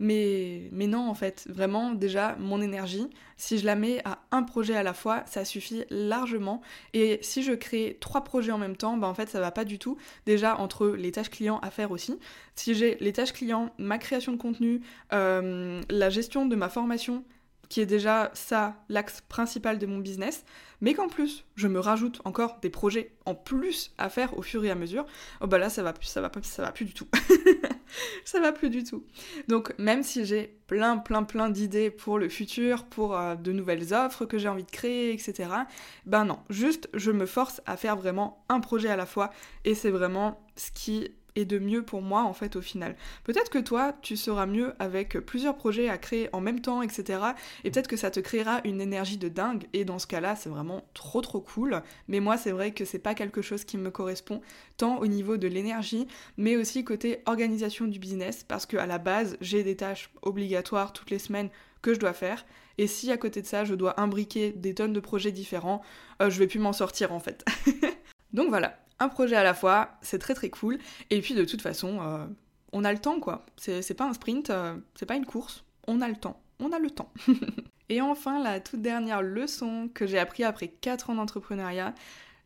Mais, 0.00 0.68
mais 0.72 0.86
non, 0.86 1.08
en 1.08 1.14
fait, 1.14 1.46
vraiment, 1.48 1.92
déjà, 1.92 2.36
mon 2.38 2.60
énergie, 2.60 3.08
si 3.36 3.58
je 3.58 3.66
la 3.66 3.74
mets 3.74 4.00
à 4.04 4.18
un 4.30 4.42
projet 4.42 4.76
à 4.76 4.82
la 4.82 4.94
fois, 4.94 5.24
ça 5.26 5.44
suffit 5.44 5.84
largement. 5.90 6.60
Et 6.94 7.18
si 7.22 7.42
je 7.42 7.52
crée 7.52 7.96
trois 8.00 8.22
projets 8.22 8.52
en 8.52 8.58
même 8.58 8.76
temps, 8.76 8.96
bah 8.96 9.08
en 9.08 9.14
fait, 9.14 9.28
ça 9.28 9.40
va 9.40 9.50
pas 9.50 9.64
du 9.64 9.78
tout. 9.78 9.98
Déjà, 10.26 10.58
entre 10.58 10.88
les 10.88 11.12
tâches 11.12 11.30
clients 11.30 11.58
à 11.60 11.70
faire 11.70 11.90
aussi. 11.90 12.18
Si 12.54 12.74
j'ai 12.74 12.96
les 13.00 13.12
tâches 13.12 13.32
clients, 13.32 13.70
ma 13.78 13.98
création 13.98 14.32
de 14.32 14.38
contenu, 14.38 14.82
euh, 15.12 15.80
la 15.90 16.10
gestion 16.10 16.46
de 16.46 16.56
ma 16.56 16.68
formation, 16.68 17.24
qui 17.68 17.80
est 17.80 17.86
déjà 17.86 18.30
ça 18.34 18.76
l'axe 18.88 19.20
principal 19.28 19.78
de 19.78 19.86
mon 19.86 19.98
business, 19.98 20.44
mais 20.80 20.94
qu'en 20.94 21.08
plus 21.08 21.44
je 21.54 21.68
me 21.68 21.78
rajoute 21.80 22.20
encore 22.24 22.58
des 22.62 22.70
projets 22.70 23.12
en 23.26 23.34
plus 23.34 23.92
à 23.98 24.08
faire 24.08 24.36
au 24.38 24.42
fur 24.42 24.64
et 24.64 24.70
à 24.70 24.74
mesure, 24.74 25.06
oh 25.40 25.46
bah 25.46 25.58
là 25.58 25.68
ça 25.68 25.82
va 25.82 25.92
ça 26.00 26.20
va 26.20 26.30
pas, 26.30 26.42
ça 26.42 26.62
va 26.62 26.72
plus 26.72 26.86
du 26.86 26.94
tout. 26.94 27.08
ça 28.28 28.40
va 28.40 28.52
plus 28.52 28.68
du 28.68 28.84
tout. 28.84 29.04
Donc 29.48 29.72
même 29.78 30.02
si 30.02 30.26
j'ai 30.26 30.58
plein 30.66 30.98
plein 30.98 31.22
plein 31.22 31.48
d'idées 31.48 31.90
pour 31.90 32.18
le 32.18 32.28
futur, 32.28 32.84
pour 32.84 33.16
euh, 33.16 33.36
de 33.36 33.52
nouvelles 33.52 33.94
offres 33.94 34.26
que 34.26 34.36
j'ai 34.36 34.48
envie 34.48 34.64
de 34.64 34.70
créer, 34.70 35.12
etc. 35.12 35.48
Ben 36.04 36.26
non, 36.26 36.38
juste 36.50 36.90
je 36.92 37.10
me 37.10 37.24
force 37.24 37.62
à 37.64 37.78
faire 37.78 37.96
vraiment 37.96 38.44
un 38.50 38.60
projet 38.60 38.90
à 38.90 38.96
la 38.96 39.06
fois 39.06 39.30
et 39.64 39.74
c'est 39.74 39.90
vraiment 39.90 40.46
ce 40.56 40.70
qui 40.72 41.10
et 41.38 41.44
de 41.44 41.60
mieux 41.60 41.84
pour 41.84 42.02
moi 42.02 42.24
en 42.24 42.32
fait 42.32 42.56
au 42.56 42.60
final. 42.60 42.96
Peut-être 43.22 43.48
que 43.48 43.60
toi 43.60 43.94
tu 44.02 44.16
seras 44.16 44.44
mieux 44.44 44.74
avec 44.80 45.18
plusieurs 45.20 45.56
projets 45.56 45.88
à 45.88 45.96
créer 45.96 46.28
en 46.32 46.40
même 46.40 46.60
temps, 46.60 46.82
etc. 46.82 47.20
Et 47.62 47.70
peut-être 47.70 47.86
que 47.86 47.96
ça 47.96 48.10
te 48.10 48.18
créera 48.18 48.60
une 48.64 48.80
énergie 48.80 49.18
de 49.18 49.28
dingue 49.28 49.66
et 49.72 49.84
dans 49.84 50.00
ce 50.00 50.08
cas-là 50.08 50.34
c'est 50.34 50.48
vraiment 50.48 50.82
trop 50.94 51.20
trop 51.20 51.40
cool. 51.40 51.80
Mais 52.08 52.18
moi 52.18 52.36
c'est 52.36 52.50
vrai 52.50 52.72
que 52.72 52.84
c'est 52.84 52.98
pas 52.98 53.14
quelque 53.14 53.40
chose 53.40 53.64
qui 53.64 53.78
me 53.78 53.92
correspond 53.92 54.40
tant 54.76 54.98
au 54.98 55.06
niveau 55.06 55.36
de 55.36 55.46
l'énergie 55.46 56.08
mais 56.36 56.56
aussi 56.56 56.84
côté 56.84 57.22
organisation 57.26 57.86
du 57.86 58.00
business 58.00 58.42
parce 58.42 58.66
que 58.66 58.76
à 58.76 58.86
la 58.86 58.98
base 58.98 59.36
j'ai 59.40 59.62
des 59.62 59.76
tâches 59.76 60.10
obligatoires 60.22 60.92
toutes 60.92 61.10
les 61.10 61.20
semaines 61.20 61.50
que 61.82 61.94
je 61.94 62.00
dois 62.00 62.14
faire. 62.14 62.44
Et 62.78 62.88
si 62.88 63.12
à 63.12 63.16
côté 63.16 63.42
de 63.42 63.46
ça, 63.46 63.64
je 63.64 63.74
dois 63.74 64.00
imbriquer 64.00 64.50
des 64.50 64.74
tonnes 64.74 64.92
de 64.92 65.00
projets 65.00 65.32
différents, 65.32 65.82
euh, 66.20 66.30
je 66.30 66.38
vais 66.40 66.48
plus 66.48 66.58
m'en 66.58 66.72
sortir 66.72 67.12
en 67.12 67.20
fait. 67.20 67.44
Donc 68.32 68.48
voilà, 68.48 68.78
un 69.00 69.08
projet 69.08 69.36
à 69.36 69.42
la 69.42 69.54
fois, 69.54 69.90
c'est 70.02 70.18
très 70.18 70.34
très 70.34 70.50
cool. 70.50 70.78
Et 71.10 71.20
puis 71.20 71.34
de 71.34 71.44
toute 71.44 71.62
façon, 71.62 72.00
euh, 72.00 72.26
on 72.72 72.84
a 72.84 72.92
le 72.92 72.98
temps 72.98 73.20
quoi. 73.20 73.46
C'est 73.56 73.94
pas 73.94 74.06
un 74.06 74.12
sprint, 74.12 74.50
euh, 74.50 74.76
c'est 74.94 75.06
pas 75.06 75.16
une 75.16 75.26
course, 75.26 75.64
on 75.86 76.00
a 76.00 76.08
le 76.08 76.16
temps. 76.16 76.40
On 76.60 76.72
a 76.72 76.78
le 76.78 76.90
temps. 76.90 77.12
et 77.88 78.00
enfin, 78.00 78.42
la 78.42 78.58
toute 78.58 78.82
dernière 78.82 79.22
leçon 79.22 79.88
que 79.94 80.06
j'ai 80.06 80.18
appris 80.18 80.42
après 80.42 80.68
4 80.68 81.10
ans 81.10 81.14
d'entrepreneuriat, 81.14 81.94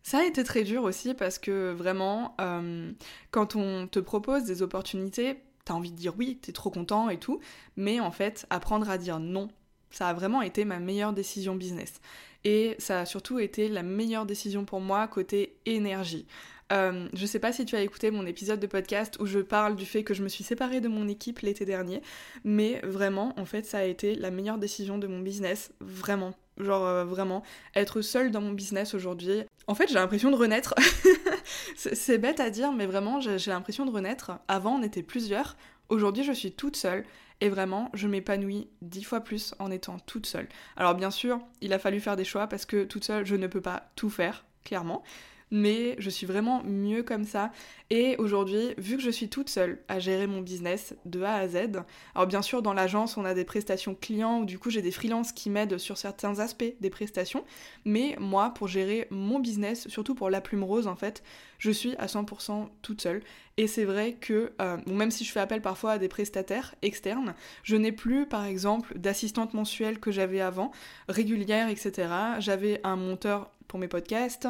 ça 0.03 0.19
a 0.19 0.25
été 0.25 0.45
très 0.45 0.65
dur 0.65 0.83
aussi 0.83 1.15
parce 1.15 1.39
que 1.39 1.73
vraiment, 1.73 2.35
euh, 2.41 2.93
quand 3.31 3.57
on 3.57 3.87
te 3.87 4.01
propose 4.01 4.45
des 4.45 4.63
opportunités, 4.63 5.39
t'as 5.65 5.75
envie 5.75 5.93
de 5.93 5.97
dire 5.97 6.15
oui, 6.19 6.39
t'es 6.43 6.53
trop 6.53 6.71
content 6.71 7.09
et 7.09 7.19
tout, 7.19 7.41
mais 7.77 8.01
en 8.01 8.11
fait, 8.11 8.47
apprendre 8.51 8.91
à 8.91 8.99
dire 8.99 9.21
non, 9.21 9.49
ça 9.91 10.09
a 10.09 10.13
vraiment 10.13 10.43
été 10.43 10.65
ma 10.65 10.79
meilleure 10.79 11.13
décision 11.13 11.55
business. 11.55 12.01
Et 12.45 12.75
ça 12.79 13.01
a 13.01 13.07
surtout 13.07 13.39
été 13.39 13.69
la 13.69 13.83
meilleure 13.83 14.27
décision 14.27 14.65
pour 14.65 14.81
moi 14.81 15.07
côté 15.07 15.57
énergie. 15.67 16.27
Euh, 16.73 17.07
je 17.13 17.27
sais 17.27 17.39
pas 17.39 17.53
si 17.53 17.67
tu 17.67 17.77
as 17.77 17.83
écouté 17.83 18.11
mon 18.11 18.25
épisode 18.25 18.59
de 18.59 18.67
podcast 18.67 19.19
où 19.21 19.27
je 19.27 19.41
parle 19.41 19.77
du 19.77 19.85
fait 19.85 20.05
que 20.05 20.15
je 20.15 20.23
me 20.23 20.29
suis 20.29 20.43
séparée 20.43 20.81
de 20.81 20.89
mon 20.89 21.07
équipe 21.07 21.41
l'été 21.41 21.65
dernier, 21.67 22.01
mais 22.45 22.81
vraiment, 22.83 23.35
en 23.39 23.45
fait, 23.45 23.67
ça 23.67 23.79
a 23.79 23.85
été 23.85 24.15
la 24.15 24.31
meilleure 24.31 24.59
décision 24.59 24.97
de 24.97 25.07
mon 25.07 25.21
business, 25.21 25.73
vraiment. 25.81 26.33
Genre 26.59 26.87
euh, 26.87 27.05
vraiment, 27.05 27.43
être 27.75 28.01
seule 28.01 28.31
dans 28.31 28.41
mon 28.41 28.53
business 28.53 28.95
aujourd'hui. 28.95 29.43
En 29.67 29.75
fait, 29.75 29.89
j'ai 29.89 29.95
l'impression 29.95 30.31
de 30.31 30.37
renaître. 30.37 30.75
c'est 31.77 32.19
bête 32.19 32.41
à 32.41 32.49
dire, 32.49 32.73
mais 32.73 32.87
vraiment, 32.87 33.21
j'ai 33.21 33.51
l'impression 33.51 33.85
de 33.85 33.91
renaître. 33.91 34.33
Avant, 34.49 34.77
on 34.77 34.83
était 34.83 35.03
plusieurs. 35.03 35.57
Aujourd'hui, 35.89 36.25
je 36.25 36.33
suis 36.33 36.53
toute 36.53 36.77
seule 36.77 37.05
et 37.43 37.49
vraiment, 37.49 37.91
je 37.93 38.07
m'épanouis 38.07 38.69
dix 38.83 39.03
fois 39.03 39.19
plus 39.19 39.53
en 39.59 39.73
étant 39.73 39.99
toute 40.07 40.27
seule. 40.27 40.47
Alors 40.77 40.95
bien 40.95 41.11
sûr, 41.11 41.41
il 41.61 41.73
a 41.73 41.81
fallu 41.81 41.99
faire 41.99 42.15
des 42.15 42.25
choix 42.25 42.47
parce 42.47 42.67
que 42.67 42.85
toute 42.85 43.03
seule, 43.03 43.27
je 43.27 43.35
ne 43.35 43.49
peux 43.49 43.61
pas 43.61 43.91
tout 43.97 44.11
faire, 44.11 44.45
clairement 44.63 45.03
mais 45.53 45.95
je 45.99 46.11
suis 46.11 46.27
vraiment 46.27 46.63
mieux 46.65 47.05
comme 47.05 47.25
ça. 47.25 47.53
Et 47.91 48.17
aujourd'hui, 48.17 48.75
vu 48.79 48.97
que 48.97 49.03
je 49.03 49.11
suis 49.11 49.29
toute 49.29 49.51
seule 49.51 49.79
à 49.87 50.01
gérer 50.01 50.27
mon 50.27 50.41
business 50.41 50.95
de 51.05 51.23
A 51.23 51.35
à 51.35 51.47
Z, 51.47 51.57
alors 52.15 52.27
bien 52.27 52.41
sûr, 52.41 52.63
dans 52.63 52.73
l'agence, 52.73 53.19
on 53.19 53.25
a 53.27 53.35
des 53.35 53.45
prestations 53.45 53.95
clients, 53.95 54.41
ou 54.41 54.45
du 54.47 54.59
coup, 54.59 54.71
j'ai 54.71 54.81
des 54.81 54.91
freelances 54.91 55.31
qui 55.31 55.51
m'aident 55.51 55.77
sur 55.77 55.99
certains 55.99 56.41
aspects 56.41 56.65
des 56.81 56.91
prestations, 56.91 57.45
mais 57.85 58.17
moi, 58.19 58.55
pour 58.55 58.67
gérer 58.67 59.07
mon 59.11 59.39
business, 59.39 59.87
surtout 59.89 60.15
pour 60.15 60.31
la 60.31 60.41
plume 60.41 60.65
rose, 60.65 60.87
en 60.87 60.97
fait, 60.97 61.23
je 61.59 61.71
suis 61.71 61.95
à 61.97 62.07
100% 62.07 62.69
toute 62.81 63.03
seule. 63.03 63.23
Et 63.59 63.67
c'est 63.67 63.85
vrai 63.85 64.15
que, 64.19 64.53
euh, 64.63 64.79
même 64.87 65.11
si 65.11 65.25
je 65.25 65.31
fais 65.31 65.41
appel 65.41 65.61
parfois 65.61 65.93
à 65.93 65.99
des 65.99 66.09
prestataires 66.09 66.75
externes, 66.81 67.35
je 67.63 67.77
n'ai 67.77 67.93
plus, 67.93 68.27
par 68.27 68.47
exemple, 68.47 68.99
d'assistante 68.99 69.53
mensuelle 69.53 70.01
que 70.01 70.11
j'avais 70.11 70.41
avant, 70.41 70.73
régulière, 71.09 71.69
etc. 71.69 72.09
J'avais 72.39 72.81
un 72.85 72.97
monteur 72.97 73.51
pour 73.69 73.79
mes 73.79 73.89
podcasts. 73.89 74.49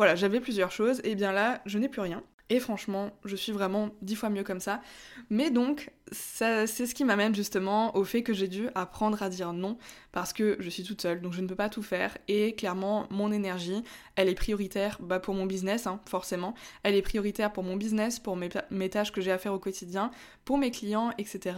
Voilà, 0.00 0.14
j'avais 0.16 0.40
plusieurs 0.40 0.72
choses, 0.72 1.02
et 1.04 1.14
bien 1.14 1.30
là, 1.30 1.60
je 1.66 1.78
n'ai 1.78 1.90
plus 1.90 2.00
rien. 2.00 2.22
Et 2.50 2.60
franchement, 2.60 3.10
je 3.24 3.36
suis 3.36 3.52
vraiment 3.52 3.90
dix 4.02 4.16
fois 4.16 4.28
mieux 4.28 4.44
comme 4.44 4.60
ça. 4.60 4.82
Mais 5.30 5.50
donc, 5.50 5.90
c'est 6.12 6.66
ce 6.66 6.94
qui 6.94 7.04
m'amène 7.04 7.34
justement 7.34 7.96
au 7.96 8.04
fait 8.04 8.22
que 8.22 8.32
j'ai 8.32 8.48
dû 8.48 8.68
apprendre 8.74 9.22
à 9.22 9.28
dire 9.28 9.52
non 9.52 9.78
parce 10.12 10.32
que 10.32 10.56
je 10.58 10.68
suis 10.68 10.82
toute 10.82 11.00
seule, 11.00 11.20
donc 11.20 11.32
je 11.32 11.40
ne 11.40 11.46
peux 11.46 11.54
pas 11.54 11.68
tout 11.68 11.82
faire. 11.82 12.18
Et 12.26 12.54
clairement, 12.54 13.06
mon 13.10 13.30
énergie, 13.30 13.84
elle 14.16 14.28
est 14.28 14.34
prioritaire 14.34 14.98
bah, 15.00 15.20
pour 15.20 15.34
mon 15.34 15.46
business, 15.46 15.86
hein, 15.86 16.00
forcément. 16.06 16.54
Elle 16.82 16.96
est 16.96 17.02
prioritaire 17.02 17.52
pour 17.52 17.62
mon 17.62 17.76
business, 17.76 18.18
pour 18.18 18.36
mes, 18.36 18.48
tâches 18.90 19.12
que 19.12 19.20
j'ai 19.20 19.30
à 19.30 19.38
faire 19.38 19.54
au 19.54 19.60
quotidien, 19.60 20.10
pour 20.44 20.58
mes 20.58 20.72
clients, 20.72 21.12
etc. 21.18 21.54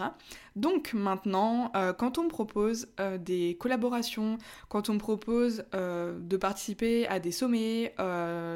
Donc 0.54 0.92
maintenant, 0.92 1.72
euh, 1.76 1.94
quand 1.94 2.18
on 2.18 2.24
me 2.24 2.28
propose 2.28 2.88
euh, 3.00 3.16
des 3.16 3.56
collaborations, 3.58 4.36
quand 4.68 4.90
on 4.90 4.94
me 4.94 4.98
propose 4.98 5.64
euh, 5.74 6.18
de 6.20 6.36
participer 6.36 7.06
à 7.08 7.20
des 7.20 7.32
sommets, 7.32 7.94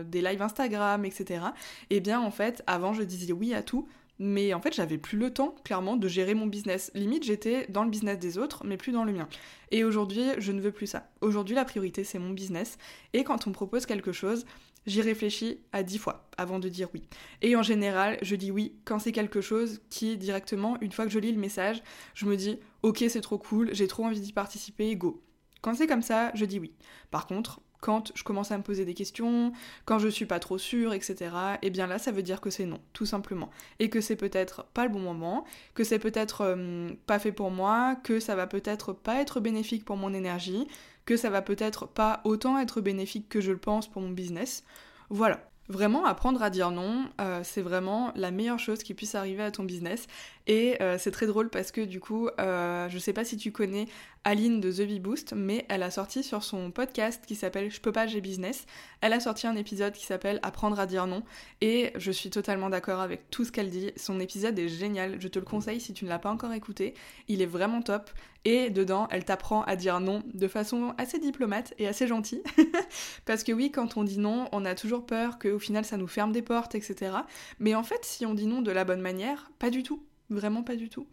des 0.04 0.20
lives 0.20 0.42
Instagram, 0.42 1.04
etc., 1.04 1.40
eh 1.88 2.00
bien 2.00 2.20
en 2.26 2.30
fait, 2.30 2.62
avant 2.66 2.92
je 2.92 3.02
disais 3.02 3.32
oui 3.32 3.54
à 3.54 3.62
tout 3.62 3.88
mais 4.18 4.54
en 4.54 4.60
fait 4.60 4.74
j'avais 4.74 4.98
plus 4.98 5.18
le 5.18 5.32
temps 5.32 5.54
clairement 5.64 5.96
de 5.96 6.08
gérer 6.08 6.34
mon 6.34 6.46
business. 6.46 6.90
Limite 6.94 7.24
j'étais 7.24 7.66
dans 7.68 7.84
le 7.84 7.90
business 7.90 8.18
des 8.18 8.38
autres 8.38 8.64
mais 8.64 8.76
plus 8.76 8.92
dans 8.92 9.04
le 9.04 9.12
mien. 9.12 9.28
Et 9.70 9.84
aujourd'hui 9.84 10.24
je 10.38 10.52
ne 10.52 10.60
veux 10.60 10.72
plus 10.72 10.86
ça. 10.86 11.10
Aujourd'hui 11.20 11.54
la 11.54 11.64
priorité 11.64 12.04
c'est 12.04 12.18
mon 12.18 12.30
business 12.30 12.78
et 13.12 13.24
quand 13.24 13.46
on 13.46 13.52
propose 13.52 13.86
quelque 13.86 14.12
chose, 14.12 14.46
j'y 14.86 15.02
réfléchis 15.02 15.60
à 15.72 15.82
dix 15.82 15.98
fois 15.98 16.28
avant 16.38 16.58
de 16.58 16.68
dire 16.68 16.88
oui. 16.94 17.02
Et 17.42 17.56
en 17.56 17.62
général 17.62 18.18
je 18.22 18.36
dis 18.36 18.50
oui 18.50 18.76
quand 18.84 18.98
c'est 18.98 19.12
quelque 19.12 19.40
chose 19.40 19.80
qui 19.90 20.16
directement 20.16 20.78
une 20.80 20.92
fois 20.92 21.04
que 21.04 21.12
je 21.12 21.18
lis 21.18 21.32
le 21.32 21.38
message 21.38 21.82
je 22.14 22.26
me 22.26 22.36
dis 22.36 22.58
ok 22.82 23.04
c'est 23.08 23.20
trop 23.20 23.38
cool, 23.38 23.74
j'ai 23.74 23.86
trop 23.86 24.04
envie 24.04 24.20
d'y 24.20 24.32
participer, 24.32 24.96
go. 24.96 25.22
Quand 25.62 25.74
c'est 25.74 25.86
comme 25.88 26.02
ça, 26.02 26.30
je 26.34 26.44
dis 26.44 26.60
oui. 26.60 26.72
Par 27.10 27.26
contre, 27.26 27.60
quand 27.80 28.12
je 28.14 28.24
commence 28.24 28.50
à 28.50 28.58
me 28.58 28.62
poser 28.62 28.84
des 28.84 28.94
questions, 28.94 29.52
quand 29.84 29.98
je 29.98 30.08
suis 30.08 30.26
pas 30.26 30.38
trop 30.38 30.58
sûre, 30.58 30.92
etc., 30.92 31.16
et 31.62 31.66
eh 31.66 31.70
bien 31.70 31.86
là, 31.86 31.98
ça 31.98 32.12
veut 32.12 32.22
dire 32.22 32.40
que 32.40 32.50
c'est 32.50 32.66
non, 32.66 32.80
tout 32.92 33.06
simplement. 33.06 33.50
Et 33.78 33.90
que 33.90 34.00
c'est 34.00 34.16
peut-être 34.16 34.64
pas 34.74 34.84
le 34.84 34.90
bon 34.90 35.00
moment, 35.00 35.44
que 35.74 35.84
c'est 35.84 35.98
peut-être 35.98 36.42
euh, 36.42 36.90
pas 37.06 37.18
fait 37.18 37.32
pour 37.32 37.50
moi, 37.50 37.96
que 38.02 38.20
ça 38.20 38.34
va 38.34 38.46
peut-être 38.46 38.92
pas 38.92 39.20
être 39.20 39.40
bénéfique 39.40 39.84
pour 39.84 39.96
mon 39.96 40.14
énergie, 40.14 40.66
que 41.04 41.16
ça 41.16 41.30
va 41.30 41.42
peut-être 41.42 41.86
pas 41.86 42.20
autant 42.24 42.58
être 42.58 42.80
bénéfique 42.80 43.28
que 43.28 43.40
je 43.40 43.52
le 43.52 43.58
pense 43.58 43.88
pour 43.88 44.02
mon 44.02 44.10
business. 44.10 44.64
Voilà. 45.10 45.40
Vraiment, 45.68 46.04
apprendre 46.04 46.44
à 46.44 46.50
dire 46.50 46.70
non, 46.70 47.06
euh, 47.20 47.40
c'est 47.42 47.60
vraiment 47.60 48.12
la 48.14 48.30
meilleure 48.30 48.60
chose 48.60 48.84
qui 48.84 48.94
puisse 48.94 49.16
arriver 49.16 49.42
à 49.42 49.50
ton 49.50 49.64
business. 49.64 50.06
Et 50.46 50.80
euh, 50.80 50.96
c'est 50.96 51.10
très 51.10 51.26
drôle 51.26 51.50
parce 51.50 51.72
que 51.72 51.80
du 51.80 51.98
coup, 51.98 52.28
je 52.38 52.98
sais 53.00 53.12
pas 53.12 53.24
si 53.24 53.36
tu 53.36 53.50
connais 53.50 53.88
Aline 54.26 54.60
de 54.60 54.72
The 54.72 54.88
Bee 54.88 54.98
Boost, 54.98 55.34
mais 55.36 55.64
elle 55.68 55.84
a 55.84 55.92
sorti 55.92 56.24
sur 56.24 56.42
son 56.42 56.72
podcast 56.72 57.22
qui 57.24 57.36
s'appelle 57.36 57.70
Je 57.70 57.80
peux 57.80 57.92
pas, 57.92 58.08
j'ai 58.08 58.20
business. 58.20 58.66
Elle 59.00 59.12
a 59.12 59.20
sorti 59.20 59.46
un 59.46 59.54
épisode 59.54 59.92
qui 59.92 60.04
s'appelle 60.04 60.40
Apprendre 60.42 60.80
à 60.80 60.86
dire 60.86 61.06
non, 61.06 61.22
et 61.60 61.92
je 61.94 62.10
suis 62.10 62.28
totalement 62.28 62.68
d'accord 62.68 62.98
avec 62.98 63.30
tout 63.30 63.44
ce 63.44 63.52
qu'elle 63.52 63.70
dit. 63.70 63.92
Son 63.94 64.18
épisode 64.18 64.58
est 64.58 64.66
génial, 64.66 65.20
je 65.20 65.28
te 65.28 65.38
le 65.38 65.44
conseille 65.44 65.80
si 65.80 65.92
tu 65.92 66.04
ne 66.04 66.08
l'as 66.08 66.18
pas 66.18 66.32
encore 66.32 66.52
écouté. 66.52 66.94
Il 67.28 67.40
est 67.40 67.46
vraiment 67.46 67.82
top, 67.82 68.10
et 68.44 68.68
dedans, 68.68 69.06
elle 69.12 69.24
t'apprend 69.24 69.62
à 69.62 69.76
dire 69.76 70.00
non 70.00 70.24
de 70.34 70.48
façon 70.48 70.92
assez 70.98 71.20
diplomate 71.20 71.72
et 71.78 71.86
assez 71.86 72.08
gentille. 72.08 72.42
Parce 73.26 73.44
que 73.44 73.52
oui, 73.52 73.70
quand 73.70 73.96
on 73.96 74.02
dit 74.02 74.18
non, 74.18 74.48
on 74.50 74.64
a 74.64 74.74
toujours 74.74 75.06
peur 75.06 75.38
qu'au 75.38 75.60
final 75.60 75.84
ça 75.84 75.96
nous 75.98 76.08
ferme 76.08 76.32
des 76.32 76.42
portes, 76.42 76.74
etc. 76.74 77.12
Mais 77.60 77.76
en 77.76 77.84
fait, 77.84 78.04
si 78.04 78.26
on 78.26 78.34
dit 78.34 78.48
non 78.48 78.60
de 78.60 78.72
la 78.72 78.84
bonne 78.84 79.02
manière, 79.02 79.52
pas 79.60 79.70
du 79.70 79.84
tout. 79.84 80.02
Vraiment 80.30 80.64
pas 80.64 80.74
du 80.74 80.88
tout. 80.88 81.06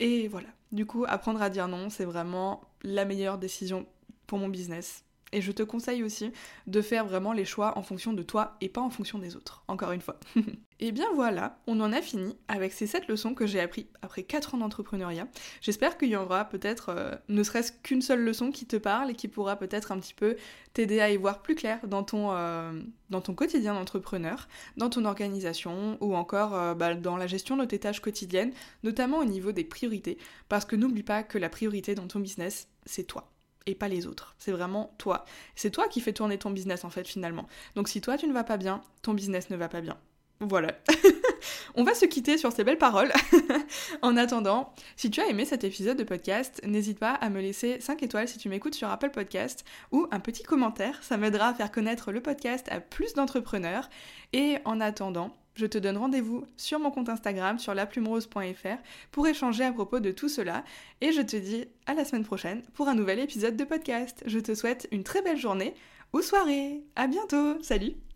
Et 0.00 0.28
voilà. 0.28 0.48
Du 0.72 0.86
coup, 0.86 1.04
apprendre 1.08 1.40
à 1.42 1.50
dire 1.50 1.68
non, 1.68 1.90
c'est 1.90 2.04
vraiment 2.04 2.62
la 2.82 3.04
meilleure 3.04 3.38
décision 3.38 3.86
pour 4.26 4.38
mon 4.38 4.48
business. 4.48 5.04
Et 5.32 5.40
je 5.40 5.52
te 5.52 5.62
conseille 5.62 6.02
aussi 6.02 6.32
de 6.66 6.80
faire 6.80 7.04
vraiment 7.04 7.32
les 7.32 7.44
choix 7.44 7.76
en 7.76 7.82
fonction 7.82 8.12
de 8.12 8.22
toi 8.22 8.56
et 8.60 8.68
pas 8.68 8.80
en 8.80 8.90
fonction 8.90 9.18
des 9.18 9.36
autres, 9.36 9.62
encore 9.68 9.92
une 9.92 10.00
fois. 10.00 10.18
et 10.80 10.92
bien 10.92 11.08
voilà, 11.14 11.58
on 11.66 11.80
en 11.80 11.92
a 11.92 12.00
fini 12.00 12.36
avec 12.48 12.72
ces 12.72 12.86
7 12.86 13.08
leçons 13.08 13.34
que 13.34 13.46
j'ai 13.46 13.60
appris 13.60 13.88
après 14.00 14.22
4 14.22 14.54
ans 14.54 14.58
d'entrepreneuriat. 14.58 15.28
J'espère 15.60 15.98
qu'il 15.98 16.08
y 16.08 16.16
aura 16.16 16.46
peut-être 16.46 16.90
euh, 16.90 17.14
ne 17.28 17.42
serait-ce 17.42 17.72
qu'une 17.72 18.00
seule 18.00 18.20
leçon 18.20 18.50
qui 18.50 18.66
te 18.66 18.76
parle 18.76 19.10
et 19.10 19.14
qui 19.14 19.28
pourra 19.28 19.56
peut-être 19.56 19.92
un 19.92 19.98
petit 19.98 20.14
peu 20.14 20.36
t'aider 20.72 21.00
à 21.00 21.10
y 21.10 21.16
voir 21.16 21.42
plus 21.42 21.54
clair 21.54 21.86
dans 21.86 22.04
ton, 22.04 22.32
euh, 22.32 22.80
dans 23.10 23.20
ton 23.20 23.34
quotidien 23.34 23.74
d'entrepreneur, 23.74 24.48
dans 24.76 24.88
ton 24.88 25.04
organisation 25.04 25.98
ou 26.00 26.16
encore 26.16 26.54
euh, 26.54 26.74
bah, 26.74 26.94
dans 26.94 27.16
la 27.16 27.26
gestion 27.26 27.56
de 27.56 27.64
tes 27.66 27.78
tâches 27.78 28.00
quotidiennes, 28.00 28.52
notamment 28.82 29.18
au 29.18 29.24
niveau 29.24 29.52
des 29.52 29.64
priorités. 29.64 30.16
Parce 30.48 30.64
que 30.64 30.76
n'oublie 30.76 31.02
pas 31.02 31.22
que 31.22 31.36
la 31.36 31.50
priorité 31.50 31.94
dans 31.94 32.06
ton 32.06 32.20
business, 32.20 32.68
c'est 32.86 33.04
toi 33.04 33.30
et 33.68 33.74
pas 33.74 33.88
les 33.88 34.06
autres. 34.06 34.34
C'est 34.38 34.52
vraiment 34.52 34.94
toi. 34.98 35.24
C'est 35.54 35.70
toi 35.70 35.86
qui 35.88 36.00
fais 36.00 36.12
tourner 36.12 36.38
ton 36.38 36.50
business 36.50 36.84
en 36.84 36.90
fait 36.90 37.06
finalement. 37.06 37.46
Donc 37.76 37.88
si 37.88 38.00
toi 38.00 38.16
tu 38.16 38.26
ne 38.26 38.32
vas 38.32 38.44
pas 38.44 38.56
bien, 38.56 38.82
ton 39.02 39.14
business 39.14 39.50
ne 39.50 39.56
va 39.56 39.68
pas 39.68 39.80
bien. 39.80 39.96
Voilà. 40.40 40.72
On 41.74 41.84
va 41.84 41.94
se 41.94 42.06
quitter 42.06 42.38
sur 42.38 42.52
ces 42.52 42.64
belles 42.64 42.78
paroles. 42.78 43.12
en 44.02 44.16
attendant, 44.16 44.72
si 44.96 45.10
tu 45.10 45.20
as 45.20 45.26
aimé 45.26 45.44
cet 45.44 45.64
épisode 45.64 45.96
de 45.96 46.04
podcast, 46.04 46.60
n'hésite 46.64 46.98
pas 46.98 47.12
à 47.12 47.28
me 47.28 47.40
laisser 47.40 47.80
5 47.80 48.02
étoiles 48.02 48.28
si 48.28 48.38
tu 48.38 48.48
m'écoutes 48.48 48.74
sur 48.74 48.88
Apple 48.88 49.10
Podcast 49.10 49.64
ou 49.92 50.06
un 50.10 50.20
petit 50.20 50.44
commentaire. 50.44 51.02
Ça 51.02 51.16
m'aidera 51.16 51.48
à 51.48 51.54
faire 51.54 51.72
connaître 51.72 52.12
le 52.12 52.20
podcast 52.20 52.66
à 52.70 52.80
plus 52.80 53.14
d'entrepreneurs. 53.14 53.90
Et 54.32 54.58
en 54.64 54.80
attendant, 54.80 55.34
je 55.58 55.66
te 55.66 55.76
donne 55.76 55.96
rendez-vous 55.96 56.44
sur 56.56 56.78
mon 56.78 56.92
compte 56.92 57.08
Instagram 57.08 57.58
sur 57.58 57.74
laplumerose.fr 57.74 58.78
pour 59.10 59.26
échanger 59.26 59.64
à 59.64 59.72
propos 59.72 59.98
de 59.98 60.12
tout 60.12 60.28
cela 60.28 60.62
et 61.00 61.10
je 61.10 61.20
te 61.20 61.34
dis 61.34 61.64
à 61.86 61.94
la 61.94 62.04
semaine 62.04 62.24
prochaine 62.24 62.62
pour 62.74 62.86
un 62.86 62.94
nouvel 62.94 63.18
épisode 63.18 63.56
de 63.56 63.64
podcast. 63.64 64.22
Je 64.26 64.38
te 64.38 64.54
souhaite 64.54 64.86
une 64.92 65.02
très 65.02 65.20
belle 65.20 65.36
journée 65.36 65.74
ou 66.12 66.22
soirée. 66.22 66.84
À 66.94 67.08
bientôt. 67.08 67.60
Salut. 67.60 68.07